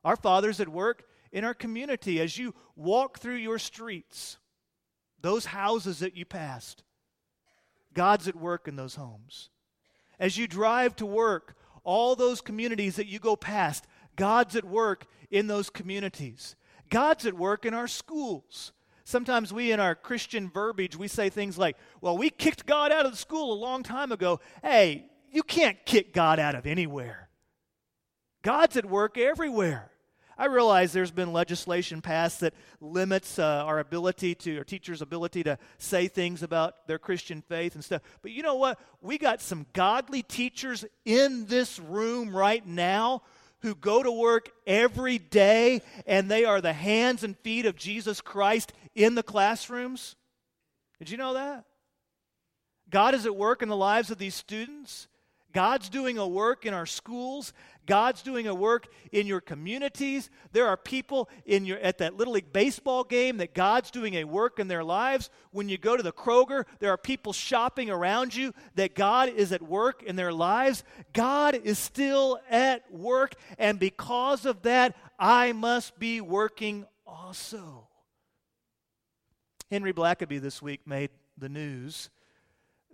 Our 0.05 0.14
Father's 0.16 0.61
at 0.61 0.68
work 0.68 1.05
in 1.33 1.42
our 1.42 1.55
community 1.55 2.20
as 2.20 2.37
you 2.37 2.55
walk 2.76 3.18
through 3.18 3.37
your 3.37 3.59
streets, 3.59 4.37
those 5.22 5.46
houses 5.46 6.00
that 6.00 6.14
you 6.14 6.26
passed. 6.26 6.85
God's 7.94 8.29
at 8.29 8.37
work 8.37 8.68
in 8.68 8.76
those 8.76 8.96
homes. 8.96 9.48
As 10.18 10.37
you 10.37 10.46
drive 10.46 10.94
to 10.96 11.07
work, 11.07 11.57
all 11.83 12.14
those 12.14 12.42
communities 12.42 12.96
that 12.96 13.07
you 13.07 13.18
go 13.18 13.37
past, 13.37 13.87
God's 14.16 14.55
at 14.55 14.66
work 14.66 15.07
in 15.31 15.46
those 15.46 15.70
communities. 15.70 16.57
God's 16.90 17.24
at 17.24 17.33
work 17.33 17.64
in 17.64 17.72
our 17.72 17.88
schools. 17.88 18.72
Sometimes 19.05 19.50
we, 19.50 19.72
in 19.72 19.81
our 19.81 19.94
Christian 19.94 20.50
verbiage, 20.50 20.94
we 20.94 21.09
say 21.09 21.31
things 21.31 21.57
like, 21.57 21.79
well, 22.03 22.18
we 22.18 22.29
kicked 22.29 22.66
God 22.66 22.92
out 22.92 23.07
of 23.07 23.12
the 23.12 23.16
school 23.16 23.55
a 23.55 23.55
long 23.55 23.83
time 23.83 24.12
ago. 24.12 24.40
Hey, 24.62 25.07
you 25.33 25.42
can't 25.42 25.79
kick 25.87 26.12
God 26.12 26.38
out 26.38 26.55
of 26.55 26.66
anywhere. 26.66 27.30
God's 28.42 28.76
at 28.76 28.87
work 28.87 29.18
everywhere. 29.18 29.90
I 30.40 30.46
realize 30.46 30.92
there's 30.92 31.11
been 31.11 31.35
legislation 31.35 32.00
passed 32.00 32.40
that 32.40 32.55
limits 32.81 33.38
uh, 33.38 33.44
our 33.66 33.79
ability 33.79 34.35
to, 34.37 34.57
our 34.57 34.64
teachers' 34.64 35.03
ability 35.03 35.42
to 35.42 35.59
say 35.76 36.09
things 36.09 36.42
about 36.42 36.87
their 36.87 36.98
Christian 36.98 37.42
faith 37.42 37.74
and 37.74 37.85
stuff. 37.85 38.00
But 38.22 38.31
you 38.31 38.42
know 38.42 38.55
what? 38.55 38.79
We 39.03 39.18
got 39.18 39.42
some 39.42 39.66
godly 39.74 40.22
teachers 40.22 40.87
in 41.05 41.44
this 41.44 41.79
room 41.79 42.35
right 42.35 42.66
now 42.66 43.20
who 43.61 43.74
go 43.74 44.03
to 44.03 44.11
work 44.11 44.48
every 44.66 45.18
day 45.18 45.83
and 46.07 46.31
they 46.31 46.46
are 46.46 46.62
the 46.62 46.72
hands 46.72 47.22
and 47.22 47.37
feet 47.40 47.66
of 47.66 47.76
Jesus 47.76 48.22
Christ 48.22 48.72
in 48.94 49.14
the 49.16 49.22
classrooms. 49.22 50.16
Did 50.98 51.11
you 51.11 51.18
know 51.18 51.35
that? 51.35 51.66
God 52.88 53.14
is 53.14 53.26
at 53.26 53.37
work 53.37 53.61
in 53.62 53.68
the 53.68 53.76
lives 53.76 54.11
of 54.11 54.16
these 54.16 54.35
students. 54.35 55.07
God's 55.53 55.88
doing 55.88 56.18
a 56.18 56.26
work 56.26 56.64
in 56.64 56.74
our 56.74 56.87
schools. 56.87 57.53
God's 57.87 58.23
doing 58.23 58.47
a 58.47 58.55
work 58.55 58.87
in 59.12 59.27
your 59.27 59.40
communities. 59.40 60.31
There 60.53 60.66
are 60.66 60.77
people 60.77 61.29
in 61.45 61.64
your 61.64 61.79
at 61.79 61.99
that 61.99 62.16
little 62.16 62.35
league 62.35 62.53
baseball 62.53 63.05
game 63.05 63.38
that 63.38 63.55
God's 63.55 63.90
doing 63.90 64.14
a 64.14 64.25
work 64.25 64.59
in 64.59 64.69
their 64.69 64.85
lives. 64.85 65.31
When 65.51 65.69
you 65.69 65.79
go 65.79 65.97
to 65.97 66.03
the 66.03 66.12
Kroger, 66.12 66.64
there 66.79 66.90
are 66.90 66.97
people 66.97 67.33
shopping 67.33 67.90
around 67.90 68.35
you 68.35 68.55
that 68.77 68.95
God 68.95 69.29
is 69.29 69.53
at 69.53 69.62
work 69.62 70.03
in 70.03 70.16
their 70.16 70.33
lives. 70.33 70.85
God 71.12 71.55
is 71.55 71.79
still 71.79 72.38
at 72.51 72.90
work, 72.93 73.35
and 73.59 73.79
because 73.79 74.47
of 74.47 74.62
that, 74.62 74.97
I 75.19 75.53
must 75.53 75.99
be 75.99 76.21
working 76.21 76.87
also. 77.07 77.88
Henry 79.71 79.93
Blackaby 79.93 80.40
this 80.40 80.61
week 80.61 80.81
made 80.87 81.11
the 81.38 81.49
news 81.49 82.11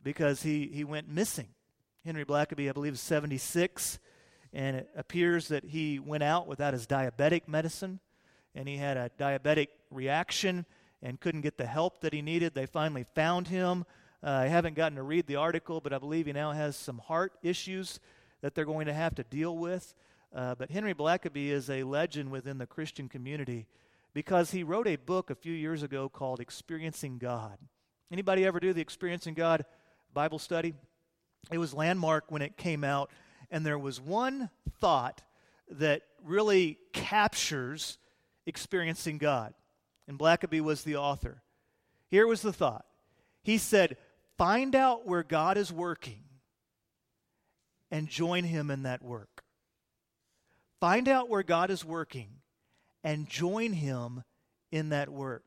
because 0.02 0.42
he, 0.42 0.70
he 0.72 0.84
went 0.84 1.08
missing. 1.08 1.48
Henry 2.04 2.24
Blackaby, 2.24 2.68
I 2.68 2.72
believe, 2.72 2.92
is 2.94 3.00
76, 3.00 3.98
and 4.52 4.76
it 4.76 4.90
appears 4.96 5.48
that 5.48 5.64
he 5.64 5.98
went 5.98 6.22
out 6.22 6.46
without 6.46 6.72
his 6.72 6.86
diabetic 6.86 7.48
medicine, 7.48 8.00
and 8.54 8.68
he 8.68 8.76
had 8.76 8.96
a 8.96 9.10
diabetic 9.18 9.68
reaction 9.90 10.66
and 11.02 11.20
couldn't 11.20 11.42
get 11.42 11.58
the 11.58 11.66
help 11.66 12.00
that 12.00 12.12
he 12.12 12.22
needed. 12.22 12.54
They 12.54 12.66
finally 12.66 13.04
found 13.14 13.48
him. 13.48 13.84
Uh, 14.22 14.30
I 14.30 14.46
haven't 14.46 14.74
gotten 14.74 14.96
to 14.96 15.02
read 15.02 15.26
the 15.26 15.36
article, 15.36 15.80
but 15.80 15.92
I 15.92 15.98
believe 15.98 16.26
he 16.26 16.32
now 16.32 16.52
has 16.52 16.76
some 16.76 16.98
heart 16.98 17.32
issues 17.42 18.00
that 18.40 18.54
they're 18.54 18.64
going 18.64 18.86
to 18.86 18.94
have 18.94 19.14
to 19.16 19.24
deal 19.24 19.56
with. 19.56 19.94
Uh, 20.34 20.54
but 20.54 20.70
Henry 20.70 20.94
Blackaby 20.94 21.48
is 21.48 21.70
a 21.70 21.82
legend 21.82 22.30
within 22.30 22.58
the 22.58 22.66
Christian 22.66 23.08
community 23.08 23.66
because 24.14 24.50
he 24.50 24.62
wrote 24.62 24.86
a 24.86 24.96
book 24.96 25.30
a 25.30 25.34
few 25.34 25.52
years 25.52 25.82
ago 25.82 26.08
called 26.08 26.40
Experiencing 26.40 27.18
God. 27.18 27.58
Anybody 28.10 28.44
ever 28.44 28.60
do 28.60 28.72
the 28.72 28.80
Experiencing 28.80 29.34
God 29.34 29.64
Bible 30.14 30.38
study? 30.38 30.74
It 31.50 31.58
was 31.58 31.74
landmark 31.74 32.30
when 32.30 32.42
it 32.42 32.56
came 32.56 32.82
out, 32.82 33.10
and 33.50 33.64
there 33.64 33.78
was 33.78 34.00
one 34.00 34.50
thought 34.80 35.22
that 35.70 36.02
really 36.22 36.78
captures 36.92 37.98
experiencing 38.46 39.18
God. 39.18 39.54
And 40.08 40.18
Blackaby 40.18 40.60
was 40.60 40.84
the 40.84 40.96
author. 40.96 41.42
Here 42.08 42.26
was 42.26 42.42
the 42.42 42.52
thought 42.52 42.86
He 43.42 43.58
said, 43.58 43.96
Find 44.38 44.74
out 44.74 45.06
where 45.06 45.22
God 45.22 45.56
is 45.56 45.72
working 45.72 46.22
and 47.90 48.08
join 48.08 48.44
Him 48.44 48.70
in 48.70 48.82
that 48.82 49.02
work. 49.02 49.44
Find 50.80 51.08
out 51.08 51.28
where 51.28 51.42
God 51.42 51.70
is 51.70 51.84
working 51.84 52.28
and 53.02 53.28
join 53.28 53.72
him 53.72 54.24
in 54.70 54.90
that 54.90 55.08
work. 55.08 55.44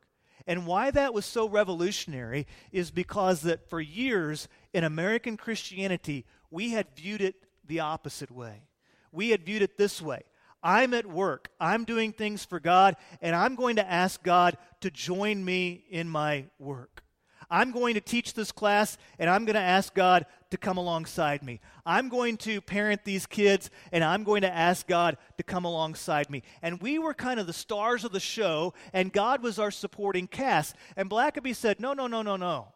And 0.47 0.65
why 0.65 0.91
that 0.91 1.13
was 1.13 1.25
so 1.25 1.47
revolutionary 1.47 2.47
is 2.71 2.89
because 2.89 3.41
that 3.41 3.69
for 3.69 3.81
years 3.81 4.47
in 4.73 4.83
American 4.83 5.37
Christianity, 5.37 6.25
we 6.49 6.71
had 6.71 6.95
viewed 6.95 7.21
it 7.21 7.35
the 7.69 7.79
opposite 7.79 8.31
way. 8.31 8.63
We 9.11 9.29
had 9.29 9.45
viewed 9.45 9.61
it 9.61 9.77
this 9.77 10.01
way 10.01 10.23
I'm 10.61 10.93
at 10.93 11.05
work, 11.05 11.49
I'm 11.59 11.85
doing 11.85 12.11
things 12.11 12.43
for 12.43 12.59
God, 12.59 12.97
and 13.21 13.33
I'm 13.33 13.55
going 13.55 13.77
to 13.77 13.89
ask 13.89 14.21
God 14.21 14.57
to 14.81 14.91
join 14.91 15.45
me 15.45 15.85
in 15.89 16.09
my 16.09 16.45
work. 16.59 17.03
I'm 17.51 17.71
going 17.71 17.95
to 17.95 18.01
teach 18.01 18.35
this 18.35 18.51
class 18.51 18.97
and 19.17 19.27
I'm 19.27 19.43
going 19.45 19.55
to 19.55 19.59
ask 19.59 19.95
God 19.95 20.27
to 20.51 20.57
come 20.57 20.77
alongside 20.77 21.41
me. 21.41 21.61
I'm 21.83 22.07
going 22.07 22.37
to 22.37 22.61
parent 22.61 23.03
these 23.05 23.25
kids 23.25 23.71
and 23.91 24.03
I'm 24.03 24.23
going 24.23 24.43
to 24.43 24.53
ask 24.53 24.85
God 24.85 25.17
to 25.37 25.43
come 25.43 25.65
alongside 25.65 26.29
me. 26.29 26.43
And 26.61 26.79
we 26.79 26.99
were 26.99 27.13
kind 27.15 27.39
of 27.39 27.47
the 27.47 27.53
stars 27.53 28.03
of 28.03 28.11
the 28.11 28.19
show 28.19 28.75
and 28.93 29.11
God 29.11 29.41
was 29.41 29.57
our 29.57 29.71
supporting 29.71 30.27
cast. 30.27 30.75
And 30.95 31.09
Blackaby 31.09 31.55
said, 31.55 31.79
No, 31.79 31.93
no, 31.93 32.05
no, 32.05 32.21
no, 32.21 32.35
no. 32.35 32.73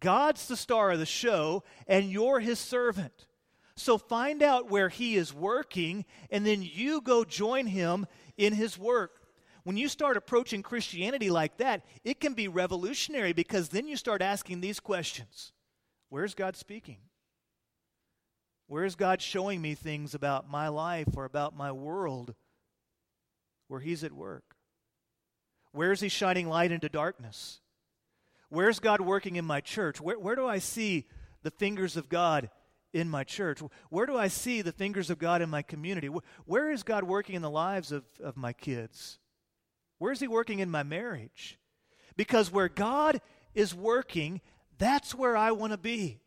God's 0.00 0.48
the 0.48 0.56
star 0.56 0.90
of 0.90 0.98
the 0.98 1.06
show 1.06 1.62
and 1.86 2.10
you're 2.10 2.40
his 2.40 2.58
servant. 2.58 3.26
So 3.76 3.98
find 3.98 4.42
out 4.42 4.70
where 4.70 4.88
he 4.88 5.16
is 5.16 5.34
working 5.34 6.04
and 6.30 6.46
then 6.46 6.62
you 6.62 7.00
go 7.00 7.24
join 7.24 7.66
him 7.66 8.06
in 8.36 8.54
his 8.54 8.78
work 8.78 9.26
when 9.66 9.76
you 9.76 9.88
start 9.88 10.16
approaching 10.16 10.62
Christianity 10.62 11.28
like 11.28 11.56
that, 11.56 11.84
it 12.04 12.20
can 12.20 12.34
be 12.34 12.46
revolutionary 12.46 13.32
because 13.32 13.70
then 13.70 13.88
you 13.88 13.96
start 13.96 14.22
asking 14.22 14.60
these 14.60 14.78
questions 14.78 15.52
Where's 16.08 16.36
God 16.36 16.54
speaking? 16.54 16.98
Where's 18.68 18.94
God 18.94 19.20
showing 19.20 19.60
me 19.60 19.74
things 19.74 20.14
about 20.14 20.48
my 20.48 20.68
life 20.68 21.08
or 21.16 21.24
about 21.24 21.56
my 21.56 21.72
world 21.72 22.36
where 23.66 23.80
He's 23.80 24.04
at 24.04 24.12
work? 24.12 24.54
Where's 25.72 25.98
He 25.98 26.08
shining 26.08 26.48
light 26.48 26.70
into 26.70 26.88
darkness? 26.88 27.58
Where's 28.50 28.78
God 28.78 29.00
working 29.00 29.34
in 29.34 29.44
my 29.44 29.60
church? 29.60 30.00
Where, 30.00 30.16
where 30.16 30.36
do 30.36 30.46
I 30.46 30.60
see 30.60 31.08
the 31.42 31.50
fingers 31.50 31.96
of 31.96 32.08
God 32.08 32.50
in 32.92 33.08
my 33.08 33.24
church? 33.24 33.60
Where 33.90 34.06
do 34.06 34.16
I 34.16 34.28
see 34.28 34.62
the 34.62 34.72
fingers 34.72 35.10
of 35.10 35.18
God 35.18 35.42
in 35.42 35.50
my 35.50 35.62
community? 35.62 36.08
Where, 36.08 36.22
where 36.44 36.70
is 36.70 36.82
God 36.82 37.04
working 37.04 37.34
in 37.34 37.42
the 37.42 37.50
lives 37.50 37.92
of, 37.92 38.04
of 38.22 38.36
my 38.36 38.52
kids? 38.52 39.18
Where's 39.98 40.20
He 40.20 40.28
working 40.28 40.58
in 40.58 40.70
my 40.70 40.82
marriage? 40.82 41.58
Because 42.16 42.50
where 42.50 42.68
God 42.68 43.20
is 43.54 43.74
working, 43.74 44.40
that's 44.78 45.14
where 45.14 45.36
I 45.36 45.52
want 45.52 45.72
to 45.72 45.78
be. 45.78 46.18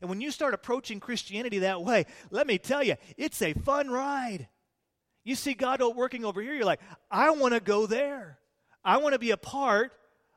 And 0.00 0.10
when 0.10 0.20
you 0.20 0.30
start 0.30 0.54
approaching 0.54 1.00
Christianity 1.00 1.60
that 1.60 1.82
way, 1.82 2.06
let 2.30 2.46
me 2.46 2.58
tell 2.58 2.82
you, 2.82 2.96
it's 3.16 3.40
a 3.42 3.54
fun 3.54 3.90
ride. 3.90 4.48
You 5.24 5.34
see 5.34 5.54
God 5.54 5.80
working 5.96 6.24
over 6.24 6.42
here, 6.42 6.54
you're 6.54 6.64
like, 6.64 6.80
I 7.10 7.30
want 7.30 7.54
to 7.54 7.60
go 7.60 7.86
there. 7.86 8.38
I 8.84 8.98
want 8.98 9.14
to 9.14 9.18
be 9.18 9.30
a 9.30 9.38
part 9.38 9.92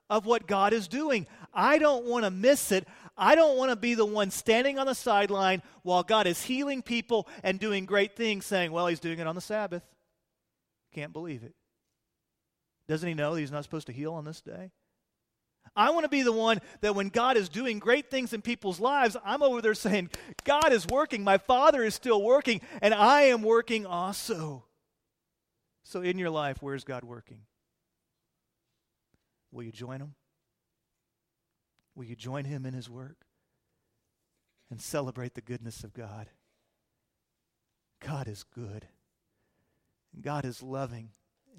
of 0.09 0.25
what 0.25 0.47
God 0.47 0.71
is 0.71 0.87
doing. 0.87 1.27
I 1.53 1.79
don't 1.79 2.05
want 2.05 2.23
to 2.23 2.31
miss 2.31 2.71
it. 2.71 2.87
I 3.17 3.35
don't 3.35 3.57
want 3.57 3.71
to 3.71 3.75
be 3.75 3.95
the 3.95 4.05
one 4.05 4.31
standing 4.31 4.77
on 4.77 4.85
the 4.85 4.95
sideline 4.95 5.63
while 5.83 6.03
God 6.03 6.27
is 6.27 6.43
healing 6.43 6.81
people 6.81 7.27
and 7.43 7.59
doing 7.59 7.85
great 7.85 8.15
things, 8.15 8.45
saying, 8.45 8.71
Well, 8.71 8.87
He's 8.87 8.99
doing 8.99 9.19
it 9.19 9.27
on 9.27 9.35
the 9.35 9.41
Sabbath. 9.41 9.83
Can't 10.93 11.13
believe 11.13 11.43
it. 11.43 11.53
Doesn't 12.87 13.07
he 13.07 13.13
know 13.13 13.33
that 13.33 13.41
he's 13.41 13.51
not 13.51 13.63
supposed 13.63 13.87
to 13.87 13.93
heal 13.93 14.13
on 14.13 14.25
this 14.25 14.41
day? 14.41 14.71
I 15.75 15.91
want 15.91 16.05
to 16.05 16.09
be 16.09 16.23
the 16.23 16.31
one 16.31 16.59
that 16.81 16.95
when 16.95 17.09
God 17.09 17.37
is 17.37 17.49
doing 17.49 17.77
great 17.77 18.09
things 18.09 18.33
in 18.33 18.41
people's 18.41 18.79
lives, 18.79 19.17
I'm 19.23 19.43
over 19.43 19.61
there 19.61 19.75
saying, 19.75 20.09
God 20.43 20.71
is 20.71 20.87
working, 20.87 21.23
my 21.23 21.37
Father 21.37 21.83
is 21.83 21.93
still 21.93 22.21
working, 22.23 22.61
and 22.81 22.93
I 22.93 23.23
am 23.23 23.43
working 23.43 23.85
also. 23.85 24.65
So, 25.83 26.01
in 26.01 26.17
your 26.17 26.29
life, 26.29 26.57
where's 26.61 26.83
God 26.83 27.03
working? 27.03 27.41
Will 29.51 29.63
you 29.63 29.71
join 29.71 30.01
Him? 30.01 30.15
Will 31.97 32.05
you 32.05 32.15
join 32.15 32.45
Him 32.45 32.63
in 32.67 32.75
His 32.75 32.87
work 32.87 33.25
and 34.69 34.79
celebrate 34.79 35.33
the 35.33 35.41
goodness 35.41 35.83
of 35.83 35.95
God? 35.95 36.29
God 37.99 38.27
is 38.27 38.43
good, 38.43 38.85
And 40.13 40.21
God 40.23 40.45
is 40.45 40.61
loving, 40.61 41.09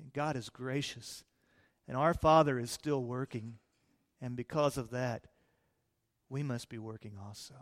and 0.00 0.12
God 0.12 0.36
is 0.36 0.48
gracious. 0.48 1.24
And 1.88 1.96
our 1.96 2.14
Father 2.14 2.56
is 2.60 2.70
still 2.70 3.02
working. 3.02 3.54
And 4.20 4.36
because 4.36 4.78
of 4.78 4.90
that, 4.90 5.26
we 6.28 6.44
must 6.44 6.68
be 6.68 6.78
working 6.78 7.14
also. 7.20 7.54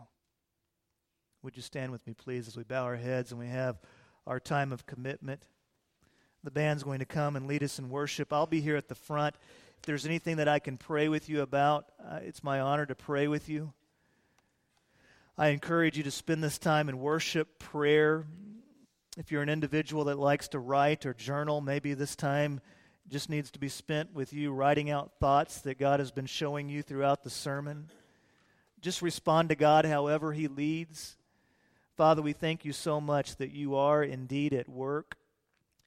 Would 1.41 1.55
you 1.55 1.63
stand 1.63 1.91
with 1.91 2.05
me, 2.05 2.13
please, 2.13 2.47
as 2.47 2.55
we 2.57 2.63
bow 2.63 2.83
our 2.83 2.95
heads 2.95 3.31
and 3.31 3.39
we 3.39 3.47
have 3.47 3.79
our 4.27 4.39
time 4.39 4.71
of 4.71 4.85
commitment? 4.85 5.45
The 6.43 6.51
band's 6.51 6.83
going 6.83 6.99
to 6.99 7.05
come 7.05 7.35
and 7.35 7.47
lead 7.47 7.63
us 7.63 7.79
in 7.79 7.89
worship. 7.89 8.31
I'll 8.31 8.45
be 8.45 8.61
here 8.61 8.75
at 8.75 8.87
the 8.87 8.95
front. 8.95 9.35
If 9.77 9.83
there's 9.85 10.05
anything 10.05 10.37
that 10.37 10.47
I 10.47 10.59
can 10.59 10.77
pray 10.77 11.07
with 11.07 11.29
you 11.29 11.41
about, 11.41 11.85
uh, 12.03 12.19
it's 12.23 12.43
my 12.43 12.59
honor 12.59 12.85
to 12.85 12.95
pray 12.95 13.27
with 13.27 13.49
you. 13.49 13.73
I 15.37 15.49
encourage 15.49 15.97
you 15.97 16.03
to 16.03 16.11
spend 16.11 16.43
this 16.43 16.57
time 16.57 16.89
in 16.89 16.99
worship, 16.99 17.59
prayer, 17.59 18.25
if 19.17 19.31
you're 19.31 19.41
an 19.41 19.49
individual 19.49 20.03
that 20.05 20.19
likes 20.19 20.47
to 20.49 20.59
write 20.59 21.07
or 21.07 21.13
journal, 21.15 21.59
maybe 21.59 21.95
this 21.95 22.15
time 22.15 22.61
just 23.09 23.31
needs 23.31 23.49
to 23.49 23.59
be 23.59 23.67
spent 23.67 24.13
with 24.13 24.31
you 24.31 24.51
writing 24.51 24.91
out 24.91 25.13
thoughts 25.19 25.61
that 25.61 25.79
God 25.79 25.99
has 25.99 26.11
been 26.11 26.27
showing 26.27 26.69
you 26.69 26.83
throughout 26.83 27.23
the 27.23 27.31
sermon. 27.31 27.89
Just 28.79 29.01
respond 29.01 29.49
to 29.49 29.55
God 29.55 29.85
however 29.85 30.33
He 30.33 30.47
leads. 30.47 31.17
Father, 31.95 32.21
we 32.21 32.31
thank 32.31 32.63
you 32.63 32.73
so 32.73 33.01
much 33.01 33.37
that 33.37 33.51
you 33.51 33.75
are 33.75 34.03
indeed 34.03 34.53
at 34.53 34.69
work 34.69 35.17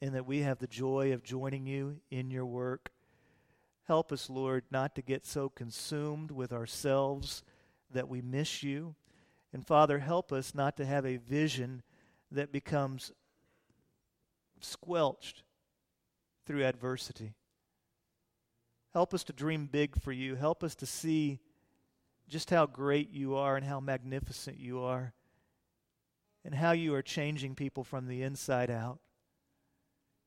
and 0.03 0.17
that 0.17 0.27
we 0.27 0.41
have 0.41 0.59
the 0.59 0.67
joy 0.67 1.13
of 1.13 1.23
joining 1.23 1.67
you 1.67 2.01
in 2.11 2.33
your 2.33 2.47
work. 2.47 2.91
Help 3.91 4.13
us, 4.13 4.31
Lord, 4.31 4.63
not 4.71 4.95
to 4.95 5.03
get 5.03 5.27
so 5.27 5.49
consumed 5.49 6.31
with 6.31 6.53
ourselves 6.53 7.43
that 7.93 8.09
we 8.09 8.23
miss 8.23 8.63
you. 8.63 8.95
And 9.53 9.67
Father, 9.67 9.99
help 9.99 10.31
us 10.31 10.55
not 10.55 10.77
to 10.77 10.87
have 10.87 11.05
a 11.05 11.17
vision 11.17 11.83
that 12.31 12.53
becomes 12.53 13.11
squelched 14.61 15.43
through 16.47 16.65
adversity. 16.65 17.35
Help 18.93 19.13
us 19.13 19.25
to 19.25 19.33
dream 19.33 19.67
big 19.67 20.01
for 20.01 20.13
you. 20.13 20.37
Help 20.37 20.63
us 20.63 20.77
to 20.77 20.87
see 20.87 21.41
just 22.29 22.51
how 22.51 22.67
great 22.67 23.11
you 23.11 23.35
are 23.35 23.57
and 23.57 23.67
how 23.67 23.81
magnificent 23.81 24.61
you 24.61 24.79
are 24.79 25.15
and 26.45 26.55
how 26.55 26.71
you 26.71 26.95
are 26.95 27.03
changing 27.03 27.57
people 27.57 27.83
from 27.83 28.07
the 28.07 28.23
inside 28.23 28.71
out. 28.71 29.01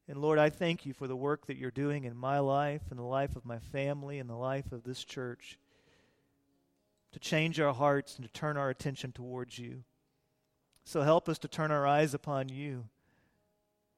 And 0.07 0.17
Lord, 0.17 0.37
I 0.37 0.49
thank 0.49 0.85
you 0.85 0.93
for 0.93 1.07
the 1.07 1.15
work 1.15 1.47
that 1.47 1.57
you're 1.57 1.71
doing 1.71 2.03
in 2.03 2.15
my 2.15 2.39
life 2.39 2.81
and 2.89 2.99
the 2.99 3.03
life 3.03 3.35
of 3.35 3.45
my 3.45 3.59
family 3.59 4.19
and 4.19 4.29
the 4.29 4.35
life 4.35 4.71
of 4.71 4.83
this 4.83 5.03
church 5.03 5.57
to 7.13 7.19
change 7.19 7.59
our 7.59 7.73
hearts 7.73 8.17
and 8.17 8.25
to 8.25 8.33
turn 8.33 8.57
our 8.57 8.69
attention 8.69 9.11
towards 9.11 9.57
you. 9.57 9.83
So 10.83 11.01
help 11.03 11.29
us 11.29 11.39
to 11.39 11.47
turn 11.47 11.71
our 11.71 11.87
eyes 11.87 12.13
upon 12.13 12.49
you 12.49 12.85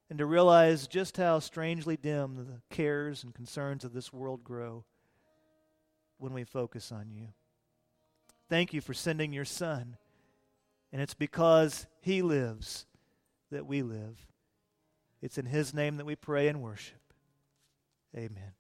and 0.09 0.19
to 0.19 0.25
realize 0.25 0.87
just 0.87 1.17
how 1.17 1.39
strangely 1.39 1.97
dim 1.97 2.35
the 2.35 2.75
cares 2.75 3.23
and 3.23 3.33
concerns 3.33 3.83
of 3.83 3.93
this 3.93 4.13
world 4.13 4.43
grow 4.43 4.83
when 6.17 6.33
we 6.33 6.43
focus 6.43 6.91
on 6.91 7.09
you. 7.09 7.29
Thank 8.47 8.73
you 8.73 8.81
for 8.81 8.93
sending 8.93 9.33
your 9.33 9.45
Son, 9.45 9.97
and 10.93 11.01
it's 11.01 11.15
because 11.15 11.87
He 12.01 12.21
lives 12.21 12.85
that 13.49 13.65
we 13.65 13.81
live. 13.81 14.27
It's 15.21 15.38
in 15.38 15.47
His 15.47 15.73
name 15.73 15.97
that 15.97 16.06
we 16.06 16.15
pray 16.15 16.47
and 16.47 16.62
worship. 16.62 17.01
Amen. 18.15 18.54